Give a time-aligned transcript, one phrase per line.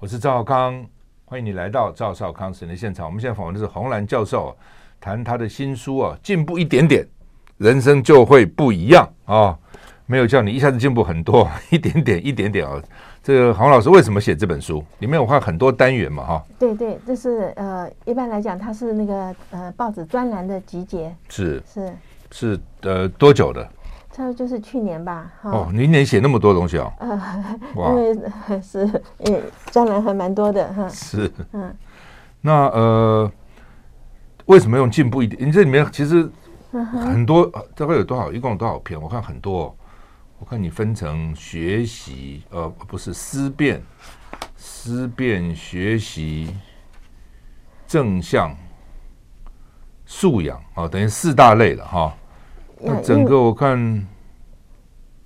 [0.00, 0.82] 我是赵少康，
[1.26, 3.04] 欢迎你来到赵少康时间的现场。
[3.04, 4.56] 我们现在访问的是洪兰教授，
[4.98, 7.06] 谈他的新书啊，进步一点点，
[7.58, 9.54] 人生就会不一样啊。
[10.06, 12.82] 没有叫你一下子进步很多， 一点点，一点点啊。
[13.22, 14.82] 这个洪老师为什么写这本书？
[15.00, 16.44] 里面有画很多单元嘛，哈。
[16.58, 21.14] 对对，这是呃，一般来讲，它是那个呃报纸专栏的集结。
[21.28, 21.92] 是是
[22.30, 23.70] 是呃多久的？
[24.20, 25.32] 差不多就是去年吧。
[25.40, 26.92] 哦，你一年写那么多东西哦。
[26.98, 28.80] 呃， 因为是
[29.20, 30.86] 因为专栏还蛮多的哈。
[30.90, 31.32] 是。
[31.52, 31.74] 嗯。
[32.42, 33.32] 那呃，
[34.44, 35.48] 为什么用进步一点？
[35.48, 36.30] 你这里面其实
[36.70, 38.30] 很多，大概有多少？
[38.30, 39.00] 一共有多少篇？
[39.00, 39.74] 我看很多。
[40.38, 43.82] 我看你分成学习，呃，不是思辨、
[44.54, 46.54] 思辨、学习、
[47.86, 48.54] 正向、
[50.04, 52.14] 素养，哦，等于四大类了哈。
[52.82, 54.06] 那整个我看。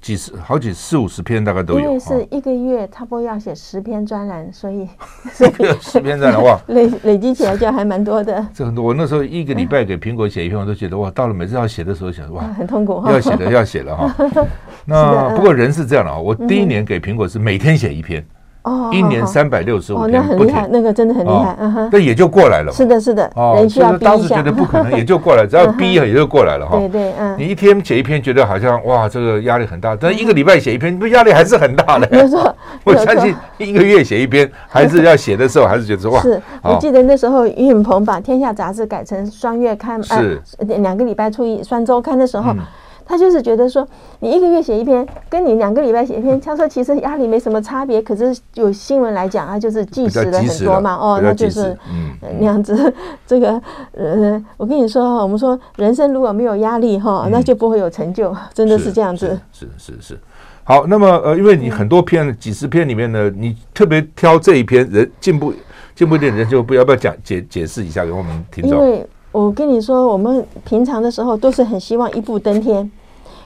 [0.04, 4.86] 几十好几四五十篇大概都有，因为是一个月差不多要写十篇专栏，所以
[5.32, 8.46] 所以十篇专栏哇， 累累积起来就还蛮多的。
[8.52, 14.14] 这很多，我那时候一个礼拜给苹果写一篇，我都觉得哇，到了每次要写的时候想哇，很痛苦，要写的要写了哈。
[14.84, 18.23] 那不过人是这样的啊，我第一年给苹果是每天写一篇。
[18.65, 22.73] 哦，一年三百六十五天，那很厉害，那个真的很厉害，嗯哼，那也就过来了。
[22.73, 26.79] 是的，是的，哦，所以当时觉得不可能， 也就过来，只要逼也就过来了哈。
[26.79, 32.09] 对对，嗯，你一天写一篇，觉得好像哇，这个压力很大，但一个礼拜写一篇，不压力还是很大的。
[32.10, 32.54] 没 错，
[32.85, 36.20] 我相信一个月写一篇，还是要写的时候，还是觉得哇。
[36.23, 42.54] 是我记得那时候俞允鹏把《天下》杂志改成双月刊，是两个礼拜出一双周刊的时候。
[43.07, 43.87] 他就是觉得说，
[44.21, 48.01] 你一个月写一篇，跟你两个礼拜写一篇，他说其实压力没什么差别。
[48.01, 50.95] 可是有新闻来讲，他就是计时了很多嘛。
[50.95, 51.77] 哦，那就是
[52.38, 52.93] 那样子。
[53.27, 53.60] 这个
[53.93, 59.38] 呃，我跟你说哈，我们说人生如果没有压力哈，那就不会有成就，真的是这样子。
[59.52, 60.19] 是是是。
[60.66, 65.53] 好，那么呃，因为你很多篇几十篇里面呢，你特别挑这一篇人进步
[65.94, 68.81] 进步一点人就不要不要讲解解释一下给我们听众。
[68.81, 72.88] 因为我跟你说，我们平常的时候都是很希望一步登天。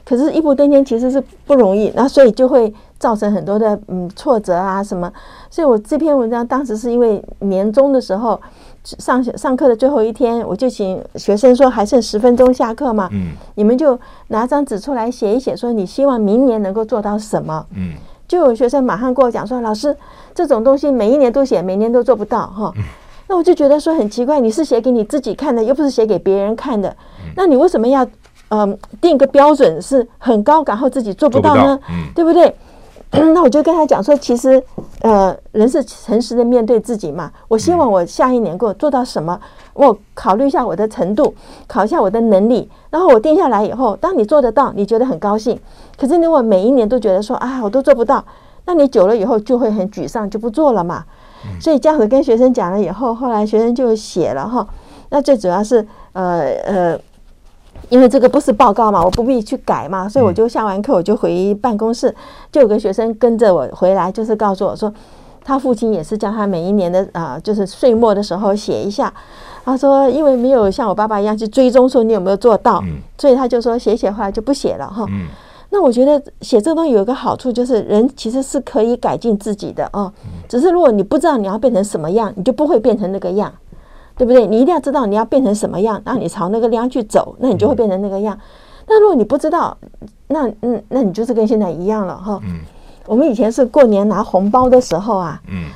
[0.05, 5.11] 可是，一步登天其实是不容易，那所以就会造成很多的嗯挫折啊什么。
[5.49, 8.39] 所以我这篇文章当时是因为年终的时候
[8.85, 17.95] 上上课的最后一天，我就请学生说还剩十分钟下课嘛，嗯，你们就拿张纸出来写一写，说你希望明年能够做到什么，嗯，
[18.27, 19.97] 就有学生马上跟我讲说，老师
[20.35, 22.73] 这种东西每一年都写，每年都做不到哈。
[23.29, 26.97] 那我就觉得说很奇怪，你是写给你自己看的，又不是写给别人看的，
[27.37, 28.07] 那你为什么要？
[28.51, 32.57] 嗯，定个标准是很高，然后自己做不到呢，嗯、对不对？
[33.11, 34.63] 那我就跟他讲说，其实
[35.03, 37.31] 呃，人是诚实的面对自己嘛。
[37.47, 39.39] 我希望我下一年给我做到什么，
[39.75, 41.35] 我考虑一下我的程度，
[41.67, 45.61] 考一下我的能力，然后我定下来以后，当你做得到，你觉得很高兴。
[45.99, 48.25] 可是如果每一年都觉得说啊，我都做不到，
[48.65, 51.05] 那你久了以后就会很沮丧，就不做了嘛。
[51.61, 54.67] 所以这样子跟学生讲了以后，后来学生就写了哈。
[55.11, 56.99] 那最主要是呃呃。
[57.91, 62.15] 因为这个不是报告嘛，我不必去改嘛，所以我就下完课我就回办公室，
[62.53, 64.93] 就有个学生跟着我回来，就是告诉我说，
[65.43, 69.11] 他父亲也是叫他每一年的啊，就是岁末的时候写一下。
[69.65, 72.83] 他说，因为没有像我爸爸一样去追踪说你有没有做到，
[73.17, 75.07] 所以他就说写写后来就不写了哈。
[75.71, 80.13] 那我觉得写这个东西有一个好处，就是人其实是可以改进自己的哦，
[80.49, 83.53] 只是如果你不知道你要变成什么样，你就不会变成那个样。
[84.17, 84.49] 对不对？
[84.49, 88.37] 你一定要知道你要变成什么样，然后你朝那个量去走，那你就会变成那个样。
[88.89, 89.79] 那如果你不知道，
[90.27, 92.41] 那嗯，那你就是跟现在一样了哈。
[92.43, 92.59] 嗯。
[93.07, 95.67] 我们以前是过年拿红包的时候啊，嗯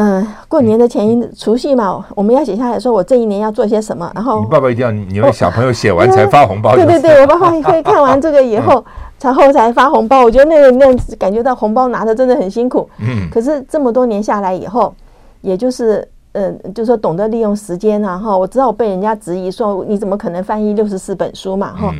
[0.00, 6.76] 嗯，过年的前一除夕嘛，我们要写下来说我这一年要做些什么，然后你爸爸一定要你们小朋友写完才发红包。
[6.76, 8.84] 对对对，我爸爸会看完这个以后，
[9.20, 10.22] 然后才发红包。
[10.22, 12.88] 我觉得那个那样感觉到红包拿的真的很辛苦。
[13.00, 13.28] 嗯。
[13.30, 14.94] 可是这么多年下来以后，
[15.42, 16.06] 也就是。
[16.32, 18.36] 嗯，就是说懂得利用时间啊，哈！
[18.36, 21.98] 我知道我被人家质疑说，你怎么可能翻译六十四本书嘛，哈、嗯！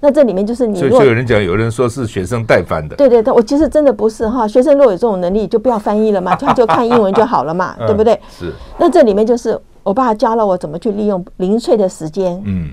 [0.00, 4.46] 那这里面就是你，所以就有人讲，有人说是学生代翻的，对对对，我其实真的不是哈。
[4.46, 8.18] 学生如果有这种能力，就不要翻译了嘛，他 就看英文就好了嘛， 对不对？
[8.30, 8.52] 是。
[8.78, 12.70] 那这里面就是我爸教了我怎么去利用零碎的时间，嗯，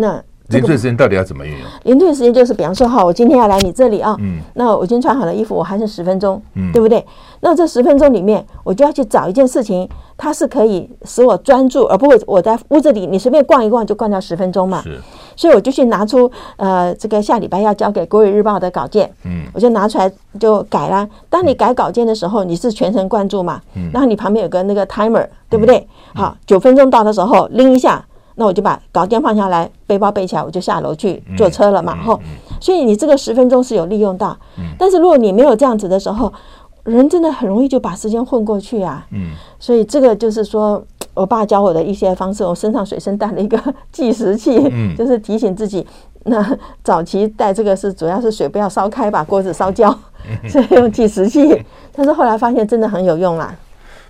[0.00, 0.22] 那。
[0.48, 1.60] 零碎时间到底要怎么运用？
[1.84, 7.04] 零碎时间就是，比方说，哈，我今天要来你这里啊，嗯，那我已经穿好了衣服，我还剩十分钟，嗯，对不对？
[7.40, 9.88] 那这十分钟里面，我就要去找一件事情，
[10.18, 14.82] 它是可以使我专注，而不会我在屋子里你随便逛一逛就逛掉十分钟嘛。
[14.82, 15.00] 是，
[15.34, 21.08] 所以我就去拿出呃这个下礼拜要交给《国语日报》的稿件，嗯，我就拿出来就改了。
[21.30, 25.88] 当你改稿件的时候，你是全神贯注嘛，嗯，然后你旁边有个那个 timer，对不对？
[26.14, 28.04] 好，九分钟到的时候拎一下。
[28.36, 31.96] 那我就把稿件放下来，背包背起来，我就下楼去坐车了嘛。
[32.02, 32.18] 吼，
[32.60, 34.36] 所以你这个十分钟是有利用到。
[34.78, 36.32] 但是如果你没有这样子的时候，
[36.84, 39.06] 人真的很容易就把时间混过去啊。
[39.12, 40.84] 嗯，所以这个就是说
[41.14, 43.58] 我爸教我的一些方式，我身上随身带了一个
[43.92, 45.86] 计时器，嗯，就是提醒自己。
[46.26, 46.42] 那
[46.82, 49.94] 早期带这个是主要是水不要烧开，把锅子烧焦，
[50.48, 51.62] 所以用计时器。
[51.92, 53.54] 但是后来发现真的很有用啦。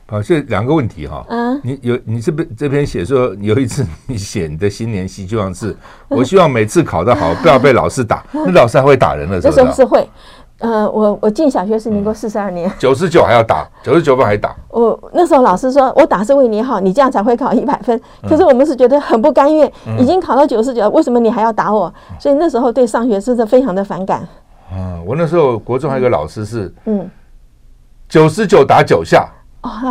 [0.06, 1.24] 好，这两个问题哈。
[1.28, 5.76] 嗯，你有你这边这篇写说有一次你写你的新年希望是，
[6.08, 8.24] 我希望每次考得好，不要被老师打。
[8.32, 9.56] 那老师还会打人了，是不是？
[9.56, 10.08] 这时候是会。
[10.58, 14.54] 呃，我我进小学是民国四十二年， 九十九还要打，九十九分还打。
[14.68, 18.00] 我那时候老师说，我打是为你好，你这样才会考一百分。
[18.22, 21.92] 可是我们是觉得很不甘愿，已经考到九十九，为什么你还要打我？
[22.20, 24.20] 所以那时候对上学真的非常的反感。
[24.70, 27.10] 啊，我那时候国中还有一个老师是，嗯，
[28.08, 29.28] 九十九打九下，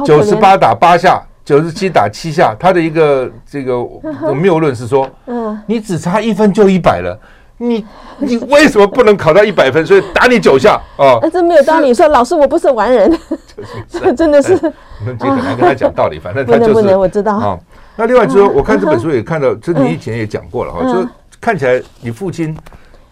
[0.05, 2.55] 九十八打八下，九十七打七下。
[2.59, 3.75] 他的一个这个
[4.33, 7.17] 谬论是说，嗯，你只差一分就一百了。
[7.57, 7.85] 你
[8.17, 9.85] 你为什么不能考到一百分？
[9.85, 11.19] 所以打你九下啊！
[11.21, 11.93] 那这没有道理。
[11.93, 13.17] 说老师，我不是完人，
[14.17, 14.53] 真的是。
[14.99, 16.73] 你们很难跟他讲道理，反正他就是。
[16.73, 17.35] 不能，我知道。
[17.35, 17.59] 啊，
[17.95, 21.07] 那另外就是说，我看这本书也看到，这你以前也讲过了哈，就
[21.39, 22.57] 看起来你父亲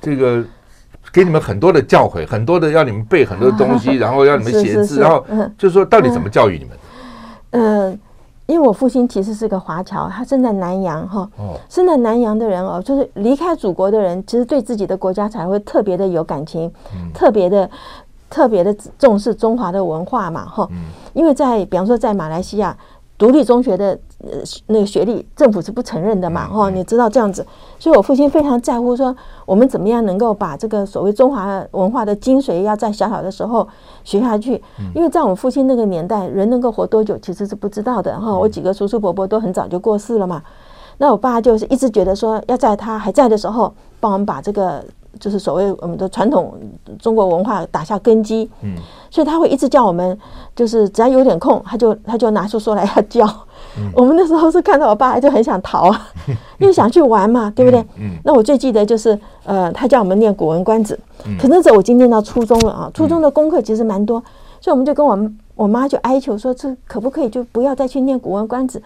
[0.01, 0.43] 这个
[1.11, 5.25] 给你们很多的教诲，很多的要你们背很多东西， 然后要你们写字，然后
[5.57, 6.77] 就是说到底怎么教育你们？
[7.51, 7.99] 嗯。
[8.47, 11.29] 因为我父亲其实是个华侨，他生在南洋哈，
[11.69, 16.69] 生在南洋的人哦，就是离开祖国的人，其实对自己的国家才会特别的有感情，
[17.13, 17.69] 特别的
[18.29, 20.67] 特别的重视中华的文化嘛哈。
[21.13, 22.75] 因为在比方说在马来西亚。
[23.17, 26.49] 独立中学的呃那个学历，政府是不承认的嘛？
[26.51, 27.45] 哦，你知道这样子，
[27.79, 29.15] 所以我父亲非常在乎说，
[29.45, 33.67] 我们怎么样能够把这个所谓中华文化的精髓，要在小小的时候
[34.03, 34.61] 学下去。
[34.93, 38.37] 因为在我们父亲那个年代，人能够活多久其实是不知道的哈。
[38.37, 40.41] 我几个叔叔伯伯都很早就过世了嘛，
[40.97, 44.83] 那我爸就是一直觉得说，要在他还在的时候，帮我们把这个。
[45.19, 46.53] 就是所谓我们的传统
[46.97, 48.73] 中国文化打下根基，嗯，
[49.11, 50.17] 所以他会一直叫我们，
[50.55, 53.27] 就是只要有点空，他就他就拿出书来要教。
[53.93, 56.07] 我们那时候是看到我爸就很想逃啊，
[56.59, 57.79] 因为想去玩嘛，对不对？
[57.99, 60.97] 嗯，那我最记得就是呃，他叫我们念《古文观止》，
[61.41, 64.21] 可那时候我已经念到初中了啊，初中的功课其实蛮多，
[64.59, 68.79] 所以我们就跟我们我妈就哀求说，这可不可以就不要再去念《古文观止》？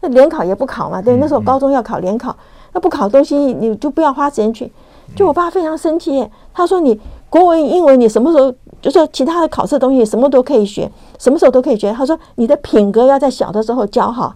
[0.00, 2.34] 那联考也不考嘛，对，那时候高中要考联考，
[2.72, 4.70] 那不考东西你就不要花时间去。
[5.14, 6.98] 就我爸非常生气，他说：“你
[7.30, 14.34] 国文、英文，你什么时候就说其他的考试东西，什么都可以学，什么时候都可以学。”他说：“你的品格要在小的时候教好。”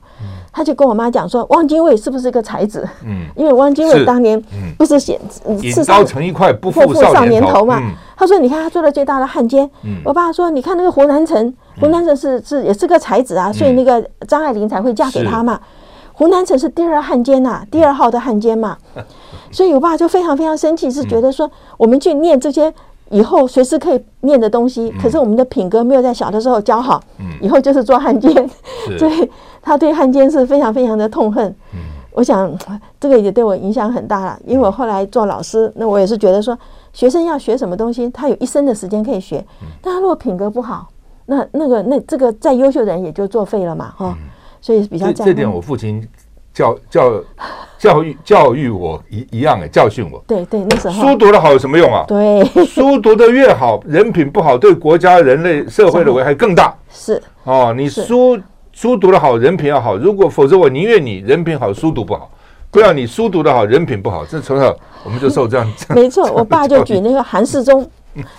[0.53, 2.87] 他就跟我妈讲说：“汪精卫是不是个才子？
[3.07, 4.41] 嗯，因为汪精卫当年
[4.77, 5.21] 不是写
[5.73, 7.81] 刺刀成一块，不负少年头嘛。”
[8.17, 9.71] 他说：“你看他做了最大的汉奸。”
[10.05, 15.61] 我爸说：“你看那个胡南城，胡南城是是也是个才子啊，所以那个张爱玲才会嫁给他嘛。
[16.21, 18.77] 胡兰成是第二汉奸呐，第二号的汉奸嘛。
[19.51, 22.71] ”所以，我爸就非常非常生气，是觉得说，我们去念这些
[23.09, 27.03] 以后随时可以念的东西，可是我们的品格没有在小的时候教好，
[27.41, 28.31] 以后就是做汉奸，
[28.99, 29.31] 所以
[29.63, 31.57] 他对汉奸是非常非常的痛恨。
[32.13, 32.55] 我想
[33.01, 36.55] 这个也对我影响很大了，因为我后来做老师，那我也是觉得说，
[36.93, 39.43] 学生要学什么东西，他有一生的时间可以学，
[39.81, 40.87] 但他如果品格不好，
[41.25, 44.15] 那那个那这个再优秀的人也就作废了嘛，哈。
[44.61, 46.07] 所以比较这点，我父亲。
[46.53, 47.13] 教教
[47.79, 50.23] 教育教育我一一样哎，教训我。
[50.27, 52.05] 对对，那时候书读的好有什么用啊？
[52.09, 56.75] 对， 书读的越好，人品不好，对国家、人类、社会的危害更大。
[56.91, 58.37] 是哦，你书
[58.73, 59.97] 书读的好，人品要好。
[59.97, 62.29] 如果否则，我宁愿你人品好，书读不好，
[62.73, 64.27] 不要你书读的好，人品不好。
[64.27, 65.73] 这从小我们就受这样。
[65.91, 67.89] 没错，我爸就举那个韩世忠。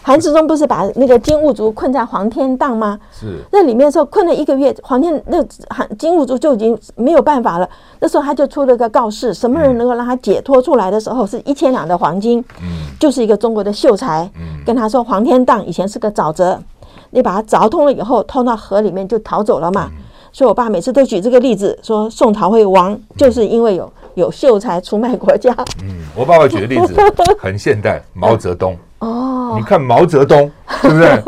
[0.01, 2.99] 韩世忠不是把那个金兀术困在黄天荡吗？
[3.11, 3.37] 是。
[3.51, 5.37] 那里面时候困了一个月，黄天那
[5.69, 7.69] 韩金兀术就已经没有办法了。
[7.99, 12.43] 那时候他就出了个告示，什么人能够让他解脱出来的时候，是一千两的黄金。
[12.61, 12.87] 嗯。
[12.99, 14.29] 就是一个中国的秀才，
[14.65, 16.61] 跟他说黄天荡以前是个沼泽，
[17.09, 19.89] 你把它凿通了以后，通到河里面就逃走了嘛。
[20.33, 25.53] 所以我爸每次都举这个例子，说宋朝会亡，就是因为有有秀才出卖国家。
[25.83, 26.95] 嗯，我爸爸举的例子
[27.37, 28.77] 很现代， 毛泽东。
[29.01, 30.49] 哦，你看毛泽东，
[30.81, 31.23] 对不对？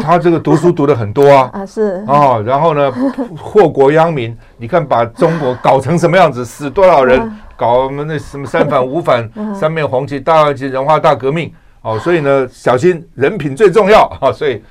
[0.00, 2.02] 他这个读书读的很多啊，啊是。
[2.06, 2.90] 哦，然后呢，
[3.38, 14.04] 祸国殃民，你看把中国搞成什么样子，死多少人，搞我们那什么三反五反， 三面红旗，大旗文化大革命，哦，所以呢，小心人品最重要。
[14.22, 14.62] 啊，所以，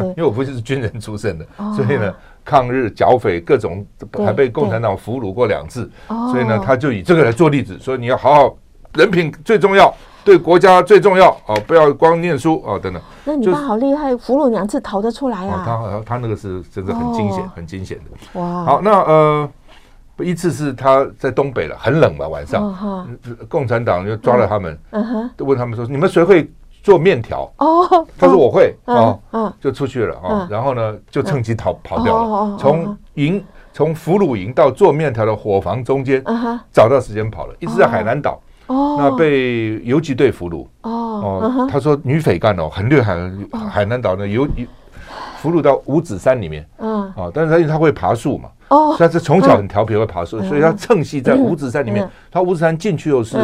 [0.00, 2.12] 因为我父亲是军人出身的，所以呢，
[2.44, 3.86] 抗日剿匪各种
[4.26, 8.56] 还被共产党俘虏过两次，所以呢，他就以这个来做例子，说你要好好，
[8.94, 9.94] 人品最重要。
[10.24, 13.00] 对国家最重要哦，不要光念书哦，等等。
[13.24, 15.62] 那你爸好厉害，俘虏两次逃得出来啊！
[15.64, 18.40] 他他那个是真的很惊险，很惊险的。
[18.40, 18.64] 哇！
[18.64, 19.48] 好，那呃，
[20.18, 22.74] 一次是他在东北了，很冷嘛，晚上，
[23.48, 24.78] 共产党就抓了他们，
[25.38, 26.50] 问他们说：“你们谁会
[26.82, 27.50] 做面条。
[27.58, 36.22] 哦，他说我会哦，嗯，就出去了啊，然后呢就趁机逃跑掉了，从营从俘虏营到做面条的伙房中间，
[36.72, 38.38] 找到时间跑了，一直在海南岛。
[38.68, 40.66] 哦，那被游击队俘虏。
[40.82, 40.90] 哦，
[41.42, 43.14] 哦，他说女匪干哦很厉害，
[43.68, 44.48] 海南岛的游
[45.40, 46.66] 俘虏到五指山里面。
[46.78, 48.48] 嗯，啊，但是他因为他会爬树嘛。
[48.68, 52.08] 哦，他是从小很调皮，会爬树，所以他趁隙在五指山里面。
[52.30, 53.38] 他五指山进去又是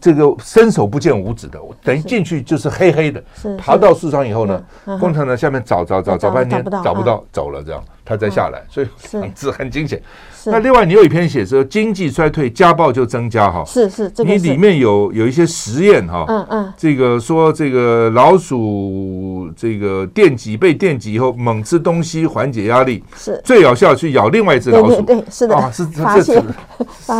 [0.00, 3.20] 这个伸手不见五指的，等于进去就是黑黑的。
[3.58, 4.62] 爬到树上以后呢，
[5.00, 10.02] 工程呢下面找找找找半天找不到，走了这样，他再下来，所以很很惊险。
[10.46, 13.62] 那另外，你有一篇写说经济衰退，家暴就增加哈。
[13.64, 16.24] 是是，你里面有有一些实验哈。
[16.26, 16.72] 嗯嗯。
[16.76, 25.00] 这个说这个老鼠这个电击被电击以后猛吃东西缓解压力，是最有效去咬另外一只老鼠。
[25.02, 25.54] 对，是的。
[25.54, 26.42] 啊，是发现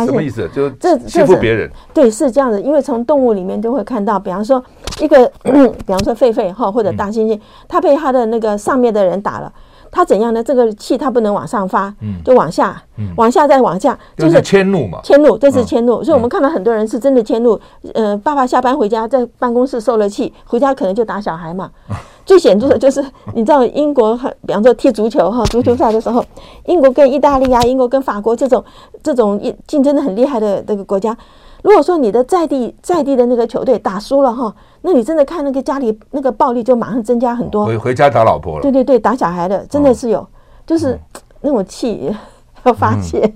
[0.05, 0.49] 什么意思？
[0.53, 1.71] 就这欺负别人。
[1.93, 4.61] 对，是这样的，因为从动物里面都会看到，比方说
[4.99, 9.53] 一个， 比方说狒狒哈或者大猩猩，它被它的那个上面的人打了。
[9.91, 10.41] 他怎样呢？
[10.41, 11.93] 这个气他不能往上发，
[12.23, 12.81] 就往下，
[13.17, 14.99] 往下再往下，就是迁怒嘛。
[15.03, 16.01] 迁怒，这是迁怒。
[16.01, 17.59] 所以我们看到很多人是真的迁怒。
[17.93, 21.69] 呃，爸爸下班回家，在办公室受了气，回家可能就打小孩嘛。
[22.25, 24.15] 最显著的就是，你知道英国，
[24.47, 26.23] 比方说踢足球哈，足球赛的时候，
[26.65, 28.63] 英国跟意大利啊，英国跟法国这种
[29.03, 31.17] 这种竞争的很厉害的这个国家。
[31.63, 37.65] 如果说你的在地在地的那个球队打输了哈，那你真的看那个家里那个暴力就马上增加很多。
[37.65, 38.61] 回回家打老婆了。
[38.61, 40.27] 对对对，打小孩的真的是有，
[40.65, 40.99] 就是
[41.41, 42.15] 那种气
[42.63, 43.31] 要发泄。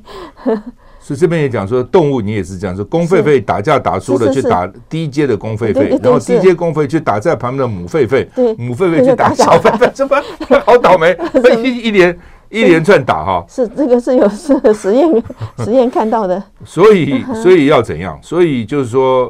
[1.00, 8.28] 所以这边也讲说，动物你也是这样说，公狒狒打架打输了去打低阶的公狒狒，然后低阶公狒去打在旁边的母狒狒，
[8.58, 10.20] 母狒狒去打小狒狒，怎么
[10.66, 11.16] 好倒霉？
[11.64, 12.18] 一一连。
[12.56, 15.24] 一连串打哈，是这个是有是实验
[15.58, 16.42] 实验看到的。
[16.64, 18.18] 所以所以要怎样？
[18.22, 19.30] 所以就是说，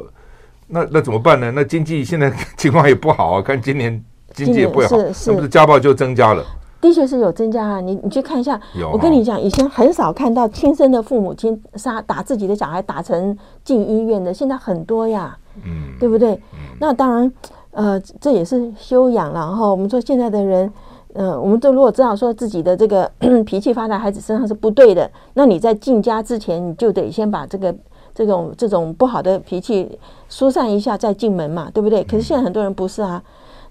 [0.68, 1.50] 那那怎么办呢？
[1.52, 4.00] 那经济现在 情况也不好啊，看今年
[4.32, 6.44] 经济也不好，是不是家暴就增加了？
[6.80, 8.60] 的确是有增加啊，你你去看一下。
[8.78, 16.40] 有，我跟你讲，以前很少看到亲生的父母亲杀打自己的小孩打成进医院的，现在很多呀，嗯，对不对？
[16.78, 17.32] 那当然，
[17.72, 19.40] 呃，这也是修养了。
[19.40, 20.72] 然后我们说现在的人。
[21.16, 23.10] 嗯、呃，我们都如果知道说自己的这个
[23.44, 27.74] 脾气发在孩子身上是不对的，那你在进家之前，你就得先把这个
[28.14, 32.02] 这种这种不好的脾气疏散一下，再进门嘛，对不对？
[32.04, 33.22] 可是现在很多人不是啊，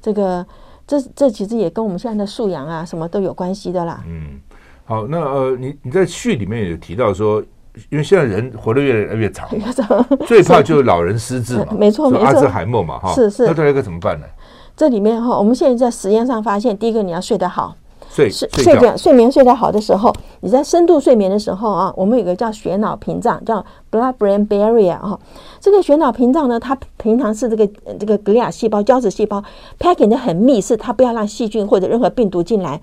[0.01, 0.45] 这个
[0.85, 4.03] 这这其实也跟我们现在的素养啊什么都有关系的啦。
[4.07, 4.39] 嗯，
[4.85, 7.41] 好，那呃，你你在序里面也有提到说，
[7.89, 9.47] 因为现在人活得越来越长，
[10.27, 14.25] 最怕就是老人失智嘛， 没错没错，阿兹海默嘛哈，是是，那这个怎么办呢？
[14.75, 17.75] 这里面哈，我们现在在实验上发现，第一个你要睡得好，
[18.09, 25.17] 睡睡睡觉睡眠睡得好的时候，你在深度睡眠的时候啊，我们有个叫血脑屏障，叫 blood-brain barrier 啊。
[25.61, 27.65] 这个血脑屏障呢，它平常是这个
[27.97, 29.41] 这个格里亚细胞、胶质细胞
[29.79, 32.81] packing 的很密，是它不要让细菌或者任何病毒进来。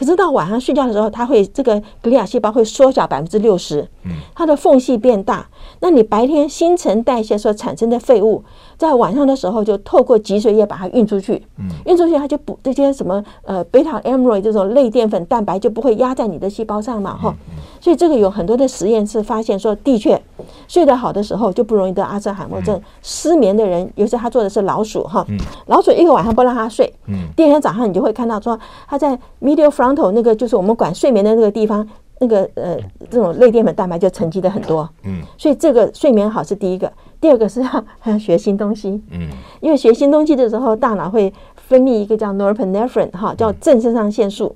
[0.00, 3.86] 可是到晚上睡觉的时候，它会这个格里亚细胞会缩小百分之六十，
[4.34, 5.46] 它的缝隙变大。
[5.80, 8.42] 那你白天新陈代谢所产生的废物，
[8.78, 11.46] 在晚上的时候就透过脊髓液把它运出去，
[11.84, 17.36] 运出去它就补这些什么呃贝塔 amyloid 这种类淀粉蛋白就不会压在你的细胞上嘛哈。
[17.80, 20.20] 所以这个有很多的实验是发现说，的确
[20.68, 22.80] 睡得好的时候就不容易得阿兹海默症。
[23.02, 25.26] 失眠的人，尤其他做的是老鼠哈，
[25.66, 26.92] 老鼠一个晚上不让他睡，
[27.34, 30.10] 第二天早上你就会看到说他在 medial frontal。
[30.12, 32.76] 那个就是我们管睡眠的那个地方，那个呃，
[33.08, 34.88] 这种类淀粉蛋白就沉积的很多。
[35.04, 39.00] 嗯，所以这个睡眠好是第一个，第二个是要要学新东西。
[39.10, 39.28] 嗯，
[39.60, 44.54] 因为学新东西的时候，大脑会分泌一个叫 norepinephrine 哈，叫正肾上腺素。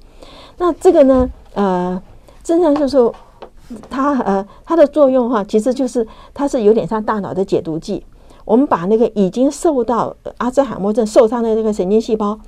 [0.59, 2.03] 那这个呢，呃，
[2.45, 3.13] 正肾上腺素
[3.91, 8.05] 它呃它的作用哈，其实就是它是有点像大脑的解毒剂。
[8.45, 12.39] 我们把那个已经受到阿兹海默症受伤的那个神经细胞。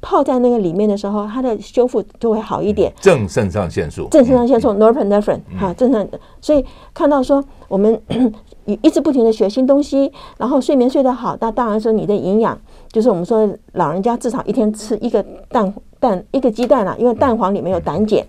[0.00, 2.92] 泡在那个里面的时候，它的修复就会好一点。
[3.00, 6.06] 正肾上腺素，正肾上腺素 norepinephrine 哈，正肾。
[6.42, 7.98] 所以看到说我们
[8.66, 12.58] 一直不停的学新东西，然后睡眠睡得好，那当然说你的营养
[12.92, 15.72] 就是我们说老人家至少一天吃一个蛋
[16.04, 18.22] 蛋一个鸡蛋啊，因为蛋黄里面有胆碱，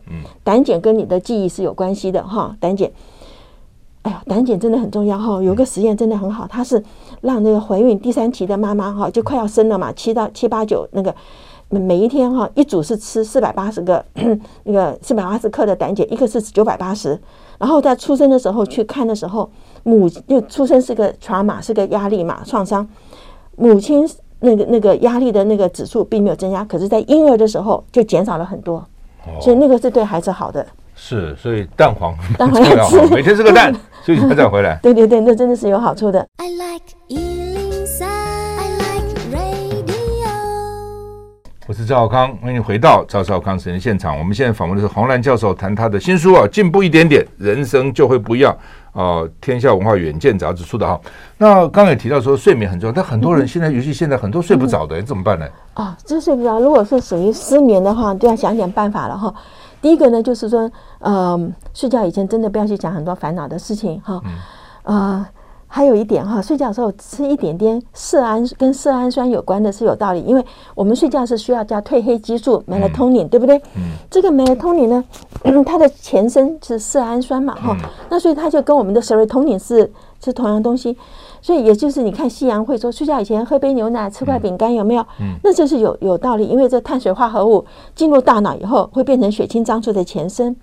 [0.44, 2.89] 胆碱跟你的记忆是有关系的哈，胆碱。
[4.03, 6.82] 哎呀，胆碱真的很重要哈，有个实验真的很好，它是
[7.22, 11.13] 让那个怀孕第三期的妈妈哈，就快要生了嘛，七到七八九那个。
[11.67, 14.05] 每一天哈，一组是吃四百八十个
[14.63, 17.20] 那个四百八十克的胆碱，一个是九百八十。
[17.58, 19.50] 然后在出生的时候去看的时候，
[19.84, 22.88] 母就出生是个 trauma，是个压力嘛，创伤。
[23.58, 24.08] 母亲
[24.39, 28.86] 那个那个压力的那个指数并没有增加，可是在婴儿的时候就减少了很多。
[29.42, 30.65] 所以那个是对孩子好的。
[30.96, 33.74] 是，所以蛋黄 蛋黄要吃，每天吃个蛋，
[34.06, 34.80] 休息一下再回来。
[34.82, 36.25] 对对对，那真的是有好处的。
[36.38, 36.96] I like
[41.68, 44.15] 我是赵少康，欢迎回到赵少康实验现场。
[44.20, 49.29] 我们现在访问的是洪兰教授，谈他的新书啊，进步一点点，人生就会不一样啊、呃。
[49.39, 50.99] 天下文化远见杂志出的哈。
[51.37, 55.45] 那刚才也提到说睡眠很重要，但很多人现在，嗯、尤其现在很多睡不着的，嗯、怎么办呢？
[55.75, 59.31] 啊、真，睡不着，如果是属于失眠的话，就要想点办法了哈。
[59.81, 61.39] 第一个呢，就是说，呃，
[61.73, 64.19] 睡觉以前真的不要去想很多烦恼的事情哈。
[64.85, 65.25] 嗯。
[65.75, 73.58] 呃还有一点哈，睡觉的时候吃一点点色胺跟色氨酸有关的是有道理，因为我们睡觉是需要叫褪黑激素 melatonin，对不对？
[73.75, 73.91] 嗯。
[74.10, 75.03] 这个 melatonin 呢，
[75.65, 77.75] 它的前身是色氨酸嘛，哈。
[78.10, 79.91] 那所以它就跟我们的 serotonin 是
[80.24, 80.98] 是同样东西，
[81.41, 85.05] 所以也就是你看西洋会说睡觉以前喝杯牛奶，吃块饼干有没有？
[85.20, 85.36] 嗯。
[85.44, 90.55] 那这是有有道理，因为这碳水化合物进入大脑以后会变成血清张素的前身。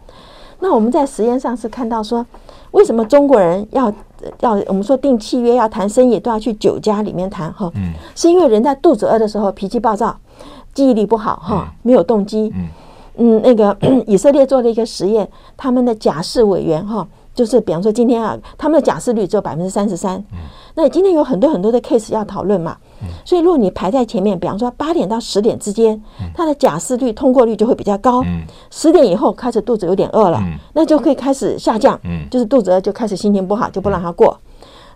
[0.61, 2.25] 那我们在实验上是看到说。
[2.73, 3.93] 为什么中国人要
[4.41, 7.71] 要我们说订契约要谈生意都要去酒家里面谈哈？
[7.75, 10.17] 嗯，是因为人在肚子饿的时候脾气暴躁，
[10.75, 12.53] 记忆力不好哈，没有动机。
[12.55, 12.69] 嗯
[13.19, 13.77] 嗯，那个
[14.07, 17.07] 以色列做了一个实验，他们的假释委员哈。
[17.35, 20.23] 就是比方说今天啊，他们的假释率只有百分之三十三。
[20.75, 22.77] 那今天有很多很多的 case 要讨论嘛。
[23.25, 26.01] 所以如果你排在前面，比方说八点到十点之间，
[26.35, 28.23] 他的假释率通过率就会比较高。
[28.71, 30.41] 十点以后开始肚子有点饿了，
[30.73, 31.99] 那就可以开始下降。
[32.31, 34.39] 就是肚子饿就开始心情不好，就不让他过。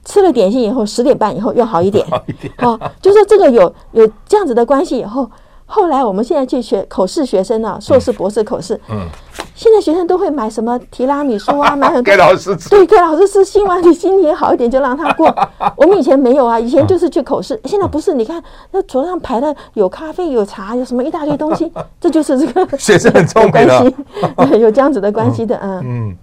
[0.05, 2.07] 吃了点心以后，十点半以后又好一点。
[2.59, 5.29] 好，就是这个有有这样子的关系以后。
[5.69, 8.81] 后来我们现在去学口试学生啊，硕士、博士口试。
[8.89, 9.09] 嗯。
[9.55, 12.69] 现在学生都会买什么提拉米苏啊， 买很多给老师吃。
[12.69, 15.35] 对，给老师吃，希望你心情好一点，就让他过。
[15.77, 17.59] 我们以前没有啊，以前就是去口试。
[17.65, 25.83] 现在不是，你看那桌上排的有咖啡、有茶，有什么一大堆东西， 这就是这个学生很聪明的，有这样子的关系的，嗯。
[25.85, 26.17] 嗯。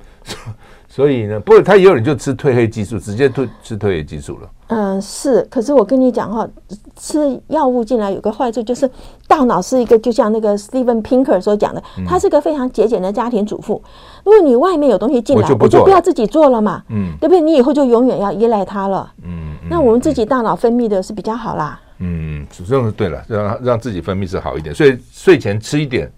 [0.96, 4.50] 所以呢，不过他也有人就吃褪黑激素，直接褪吃褪黑激素了。
[4.68, 5.42] 嗯，是。
[5.50, 6.48] 可是我跟你讲哈，
[6.96, 8.88] 吃药物进来有个坏处，就是
[9.28, 13.82] 大脑是一个，就像那个 Steven Pinker 所讲的，他是个非常节俭的家庭主妇。
[14.24, 17.42] 如果你外面有东西进来，我就不要自己做了嘛，嗯，对不对？
[17.42, 19.12] 你以后就永远要依赖它了。
[19.24, 21.82] 嗯，那我们自己大脑分泌的是比较好啦。
[21.98, 24.76] 嗯，这样是对了，让让自己分泌是好一点。
[24.76, 26.12] 所以睡前吃一点，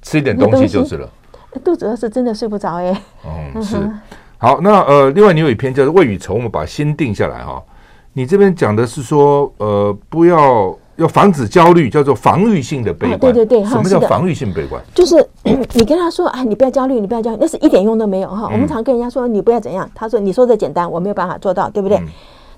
[0.00, 1.10] 吃一点东西就是了。
[1.62, 3.02] 肚子饿是真的睡不着哎。
[3.26, 3.76] 嗯，是。
[4.42, 7.62] 好，那呃，另外你有一篇叫做《未雨绸缪》，把心定下来哈。
[8.12, 13.20] 你这边讲的是说，呃，不要要防止焦虑，叫做防御性的悲观。
[13.20, 14.82] 对对对，什么叫防御性悲观？
[14.92, 18.48] 就是你跟他说，哎，你不要焦虑，你不要焦虑，那是一点用都没有哈。
[18.50, 22.02] 我们常跟人家说，你不要怎样，他说你说的简单，我没有办法做到，对不对？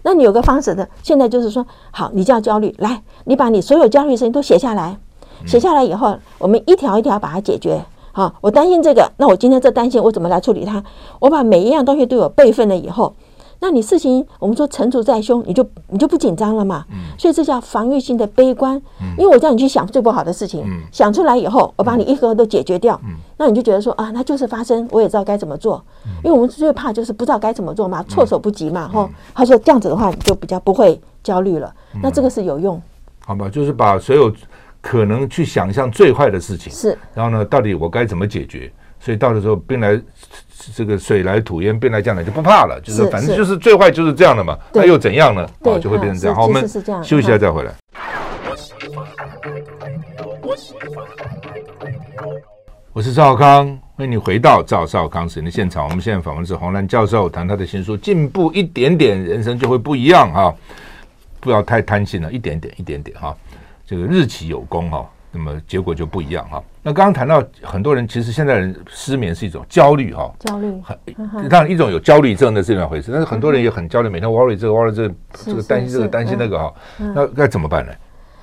[0.04, 4.96] 那你有个方式的，现在就是说，好，你就要焦虑，来，你把你所有焦虑的事情都写下来，
[5.44, 7.84] 写下来以后，我们一条一条把它解决。
[8.14, 10.80] 好，我担心这个，那我今天这担心我怎么来处理它？
[11.18, 13.12] 我把每一样东西都有备份了以后，
[13.58, 16.84] 那你事情我们说成竹在胸，你就你就不紧张了嘛。
[16.92, 16.96] 嗯。
[17.18, 18.80] 所以这叫防御性的悲观。
[19.00, 19.16] 嗯。
[19.18, 20.82] 因为我叫你去想最不好的事情，嗯。
[20.92, 23.00] 想出来以后，我把你一个个都解决掉。
[23.02, 23.16] 嗯。
[23.36, 25.82] 那你就觉得说啊，那就是发生，我也知道该怎么做。
[26.06, 26.12] 嗯。
[26.22, 28.86] 因为我们最怕就是不知道该怎么做嘛，措手不及嘛。
[28.86, 29.10] 哈。
[29.34, 31.74] 他说这样子的话，你就比较不会焦虑了。
[32.00, 32.80] 那这个是有用。
[33.26, 34.32] 好吧，就是把所有。
[34.84, 38.70] 可能去想象最坏的事情，是，然后呢，到底我该怎么解决？
[39.00, 39.98] 所以到的时候，兵来
[40.74, 45.40] 这个水来土掩，兵来将挡就不怕了，就是反正就是最坏就是这样的嘛，那又怎样呢？
[45.62, 46.36] 啊，就会变成这样。
[46.36, 46.68] 好，我们
[47.02, 47.72] 休息一下再回来。
[52.92, 53.66] 我是赵少康，
[53.96, 55.84] 欢迎你回到赵少康时间的现场。
[55.84, 60.54] 我们现在访问是洪兰教授，谈他的新书《进步一点点，人生就会不一样》哈，
[61.40, 63.34] 不要太贪心了，一点点，一点点哈。
[63.86, 66.62] 这个日期有功哈，那么结果就不一样哈。
[66.82, 77.92] 那刚刚谈到很多人，其实现在人失眠是一种焦虑哈，焦虑很当然一种有焦虑症的这两回事，但是很多人也很焦虑，每天 worry 这个 worry 这个这个担心这个担心那个哈，那该怎么办呢？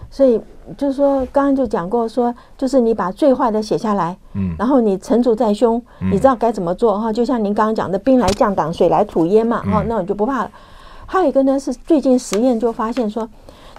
[0.09, 0.41] 所以
[0.77, 7.13] 就是说，刚刚就讲过说，就是你把最坏的写下来，嗯，然后你成竹在胸，你知道该怎么做哈。
[7.13, 10.51] 就像您刚刚讲的，兵来将挡，水来土掩嘛，哈，那你就不怕了。
[11.05, 13.27] 还有一个呢，是最近实验就发现说。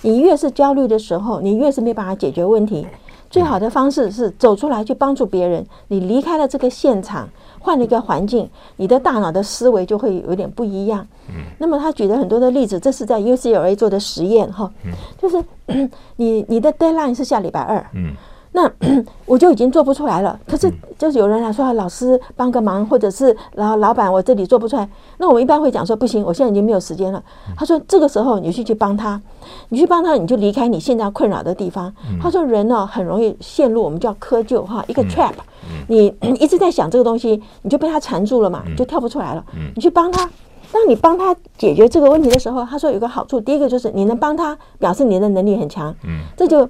[0.03, 2.87] 你越是焦虑的时候，你越是没办法解决问题。
[3.31, 5.65] 最好的方式是走出来去帮助别人。
[5.89, 7.27] 你离开了这个现场，
[7.59, 11.07] 换了一个环境，你的大脑的思维就会有点不一样。
[11.31, 11.37] 嗯。
[11.59, 14.71] 那么他举了很多的例子，这是在 UCLA 做的实验哈。
[14.85, 14.93] 嗯。
[15.19, 15.43] 就是
[16.17, 17.87] 你你的 deadline 是下礼拜二。
[17.95, 18.13] 嗯。
[18.53, 18.71] 那
[19.25, 20.39] 我就已经做不出来了。
[20.47, 24.87] 可是就是有人来说，老师帮个忙，或者是然后老板我这里做不出来。
[25.17, 27.23] 那我们一般会讲说，不行，我现在已经没有时间了。
[27.57, 29.21] 他说这个时候你去去帮他，
[29.71, 31.93] 你去帮他，你就离开你现在困扰的地方。
[32.21, 35.33] 他说人呢很容易陷入我们叫窠臼哈，一个 trap。
[35.89, 39.43] 你一直在想这个东西，你就被他缠住了嘛，就跳不出来了。
[39.75, 40.29] 你去帮他，
[40.71, 45.95] 当你帮他解决这个问题的时候，他说有个好处，第一个就是你能帮他，表示你的能力很强。
[46.37, 46.69] 这就。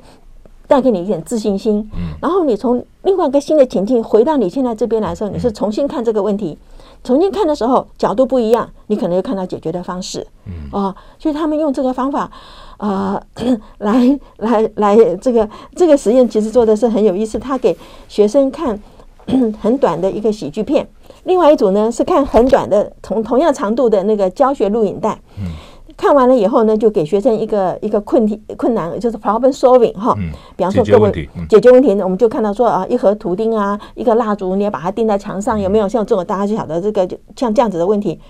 [0.72, 1.86] 带给你一点自信心。
[1.92, 6.56] 嗯，然后你从另外一个新的情境回到你现在这边来的时候，你是重新看这个问题，
[7.04, 10.26] 重新看的时候角度不一样，你可能又看到解决的方式。
[10.46, 12.30] 嗯，哦，所以他们用这个方法，
[12.78, 13.22] 呃，
[13.80, 17.38] 来来来，这个这个实验其实做的是很有意思。
[17.38, 17.76] 他给
[18.08, 18.80] 学生看
[19.60, 20.88] 很短的一个喜剧片，
[21.24, 25.20] 另外一组呢是看很短的同同样长度的那个教学录影带。
[25.38, 25.52] 嗯。
[25.96, 30.14] 看完了以后呢，就给学生一个一个困题困难，就是 problem solving 哈。
[30.18, 30.30] 嗯。
[30.56, 38.20] 比方说各位解决问题，呢，我们就看到说啊，一盒图钉啊，一个蜡烛，你要把它钉在墙上，有没有像这种大家就晓得这个就像这样子的问题？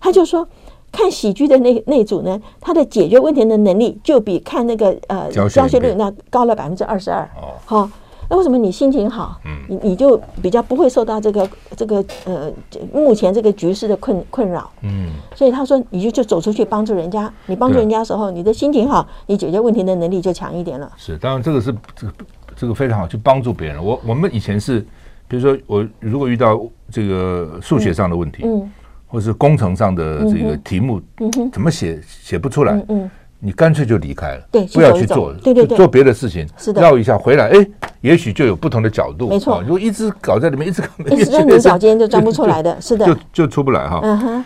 [0.00, 0.46] 他就说，
[0.90, 7.22] 看喜剧的那那组呢，他的解决问题的能力就比看那个呃教学率那高了百分之二十二。
[7.36, 7.54] 哦。
[7.64, 7.90] 好。
[8.30, 12.48] 那为什么你心情好，你你就比较不会受到这个这个呃
[12.92, 14.70] 目前这个局势的困困扰？
[14.82, 20.88] 嗯，所以他说你就就走出去帮助人家，你帮助人家的时候，你的心情好，你解决问题的能力就强一点了。
[20.96, 22.12] 是，当然这个是这个
[22.54, 23.84] 这个非常好，去帮助别人。
[23.84, 24.78] 我我们以前是，
[25.26, 28.70] 比如说我如果遇到这个数学上的问题，嗯，
[29.08, 33.10] 或是工程上的这个题目，嗯怎么写写不出来，嗯。
[33.42, 37.66] 你干脆就离开了，对，不要去做，对对对，做别的事情，是的，绕一下回来，哎，
[38.02, 39.62] 也许就有不同的角度，没错。
[39.62, 44.00] 如果一直搞在里面，一直搞 一直钻牛角尖就钻不出来的， 是的，就就出不来哈。
[44.02, 44.44] 嗯哼，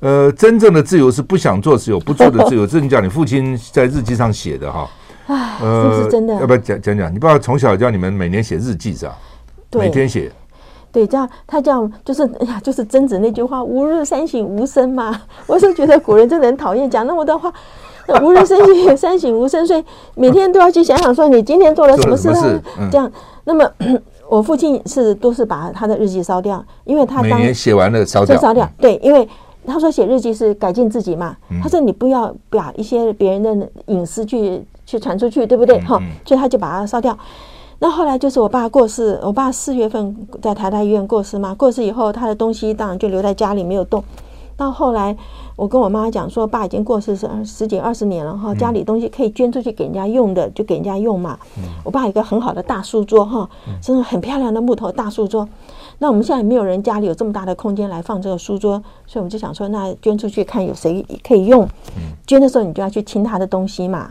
[0.00, 4.88] 呃，真正的自由是不想做是有不做的自由，这你讲你父亲在日记上写的哈，
[5.26, 6.34] 哎，是不是真的？
[6.34, 7.12] 要不要讲讲讲？
[7.12, 9.18] 你爸爸从小叫你们每年写日记是吧？
[9.72, 10.30] 每天写，
[10.92, 15.20] 对，这样他这样就是哎呀，就是曾子那句话“吾日三省吾身”嘛。
[15.46, 17.52] 我是觉得古人真的很讨厌讲那么多话。
[18.22, 22.62] 吾日三省三省吾身，所以每天都要去想想说你今天做了什么事啊？
[22.90, 23.10] 这样，
[23.44, 23.70] 那么
[24.28, 28.68] 我父亲是都是把他的日记烧掉，因为他当每年写完了烧掉，烧掉。
[28.78, 29.28] 对，因为
[29.66, 31.36] 他说写日记是改进自己嘛。
[31.62, 35.78] 他说你不要把一些别人的隐私去去传出去，对不对？
[35.80, 37.16] 哈，所以他就把它烧掉。
[37.78, 41.54] 那后来就是我爸过世，我爸四月份在台大医院过世嘛。
[41.54, 44.02] 过世以后，他的东西当然就留在家里没有动。
[44.58, 45.16] 到后来。
[45.56, 51.36] 我跟我妈讲说，爸已经过世十十几二十年了哈，家里东西可以捐出去给人家用的，就给人家用嘛。
[51.82, 53.50] 我爸有一个很好的大书桌哈，
[53.82, 55.48] 真的很漂亮的木头大书桌。
[56.00, 61.68] 那我们现在没有人家里有这么大的空间来放这个书桌，所以我们就想说，那捐出去看有谁可以用。
[62.26, 64.10] 捐的时候你就要去清他的东西嘛。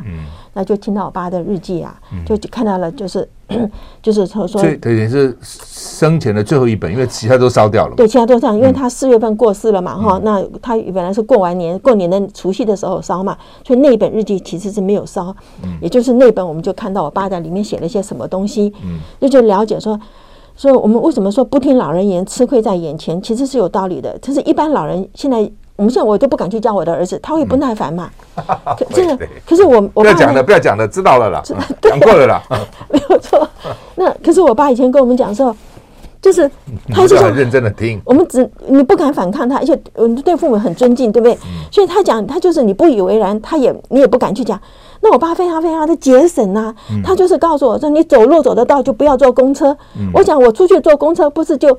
[0.54, 1.96] 那就听到我爸的日记啊，
[2.26, 3.30] 就看到了，就是
[4.02, 7.96] 就是说说，这等于是生前的最后一本，因为其他都烧掉了。
[7.96, 15.34] 对，其他都烧，因为他四月份过世了嘛，哈，那他本来是过完年过年的除夕的时候烧嘛，所以那一本日记其实是没有烧，
[15.80, 19.98] 也就是那本我们就看到我爸在里面写了一些什么东西，嗯，那就了解说。
[20.58, 23.22] 所以我们为什么说不听老人言，吃亏在眼前？
[23.22, 24.18] 其实是有道理的。
[24.18, 25.38] 就是一般老人现在，
[25.76, 28.10] 我们现在我都不敢去教我的儿子，他会不耐烦嘛。
[28.90, 31.44] 真的，可是我我不要讲了，不要讲了，知道了啦，
[31.80, 32.42] 讲过了啦，
[32.92, 33.48] 没有错。
[33.94, 35.56] 那可是我爸以前跟我们讲说，
[36.20, 36.50] 就是
[36.90, 41.38] 他就很认真的听，我们只你不敢反抗他，而且我们对父母很尊敬，对不对？
[41.72, 44.60] 所以他讲他就是你不以为然，他也你也不敢去讲。
[45.08, 49.76] 那我爸非常非常的节省呐，他就是告诉我说，你走路走得到就不要坐公车。
[50.14, 51.78] 我想我出去坐公车不是就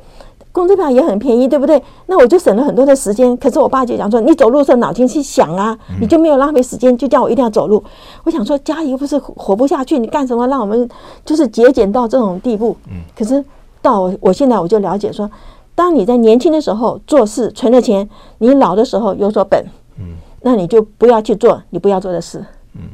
[0.50, 1.82] 公车票也很便宜，对不对？
[2.06, 3.36] 那我就省了很多的时间。
[3.36, 7.84] 可是我爸就讲说，你走路的时候脑筋去想啊，你就没有浪费时间，就叫我一定要走路。
[8.24, 10.88] 我想说家里又不是活不下去，你干什么让我们
[11.26, 12.74] 就是节俭到这种地步？
[13.14, 13.44] 可是
[13.82, 15.30] 到我我现在我就了解说，
[15.74, 19.62] 当你在年轻的时候做事存了钱，你老的时候有所本，
[20.40, 22.42] 那你就不要去做你不要做的事。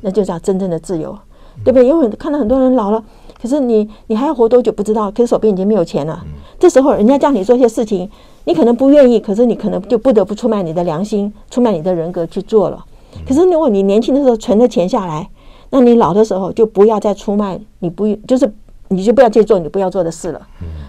[0.03, 1.17] 那就叫真正的自由，
[1.65, 1.87] 对不对？
[1.87, 3.03] 因为看到很多人老了，
[3.41, 6.25] 可是你你还要活多久不知道，可是手边已经没有钱了。
[6.59, 8.09] 这时候人家叫你做些事情，
[8.45, 12.85] 你可能不愿意，可是你可能就不得不出卖你的良心，出卖你的人格去做了。
[13.27, 15.29] 可是如果你年轻的时候存着钱下来，
[15.71, 18.53] 那你老的时候就不要再出卖，你不就是
[18.89, 20.41] 你就不要去做你不要做的事了。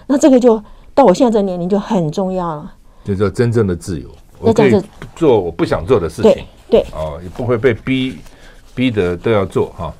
[0.06, 0.62] 那这个就
[0.94, 2.72] 到我现在这年龄就很重要了，
[3.04, 4.08] 就叫真正的自由。
[4.38, 4.82] 我可以
[5.14, 8.16] 做我不想做的事情，对哦，也不会被逼。
[8.76, 9.92] 逼得都要做哈，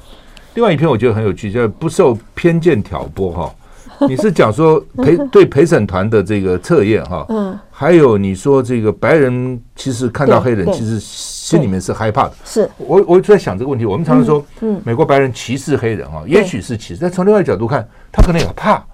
[0.54, 3.54] 另外一篇我觉得很有趣，叫不受偏见挑拨哈。
[4.06, 12.34] 你是讲说陪对陪审团的这个测验哈，嗯，还有你说这个白人其实看到黑人其实心里面是害怕的。
[12.44, 12.68] 是。
[12.76, 18.84] 我我就在想这个问题，我们常常说，嗯，美国白人歧视黑人哈，也许是歧视，但从另外角度看，他可能也怕。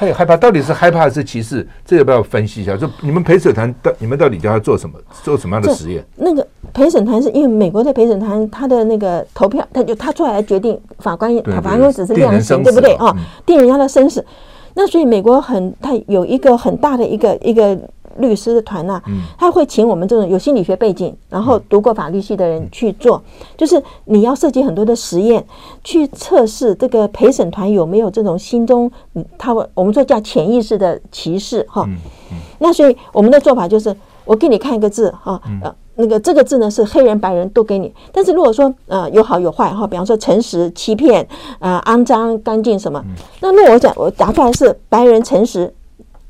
[0.00, 1.66] 他也害怕，到底是害怕还是歧视？
[1.84, 2.74] 这要不要分析一下？
[2.74, 4.98] 就你们陪审团到你们到底叫他做什么？
[5.22, 6.02] 做什么样的实验？
[6.16, 13.14] 那个陪审团是因为美国的陪审团，他的那个投票，他就他出来决定法官，法官只是量刑，对不对啊？
[13.44, 14.24] 定人家的生死。
[14.72, 17.78] 那所以美国很，他有一个很大的一个一个
[18.18, 19.00] 律师的团呐，
[19.38, 23.22] 他会请我们这种有心理学背景，然后读过法律系的人去做，
[23.56, 25.44] 就是你要设计很多的实验，
[25.84, 28.90] 去测试这个陪审团有没有这种心中，
[29.38, 31.88] 他我们说叫潜意识的歧视哈。
[32.58, 33.94] 那所以我们的做法就是，
[34.24, 41.26] 我给你看一个字哈，呃，那个这个字呢是黑人白人都给你，但是如果说呃有好有坏哈，比方说诚实、欺骗、
[41.58, 43.02] 呃肮脏、干净什么，
[43.40, 45.72] 那如果我讲我答出来是白人诚实。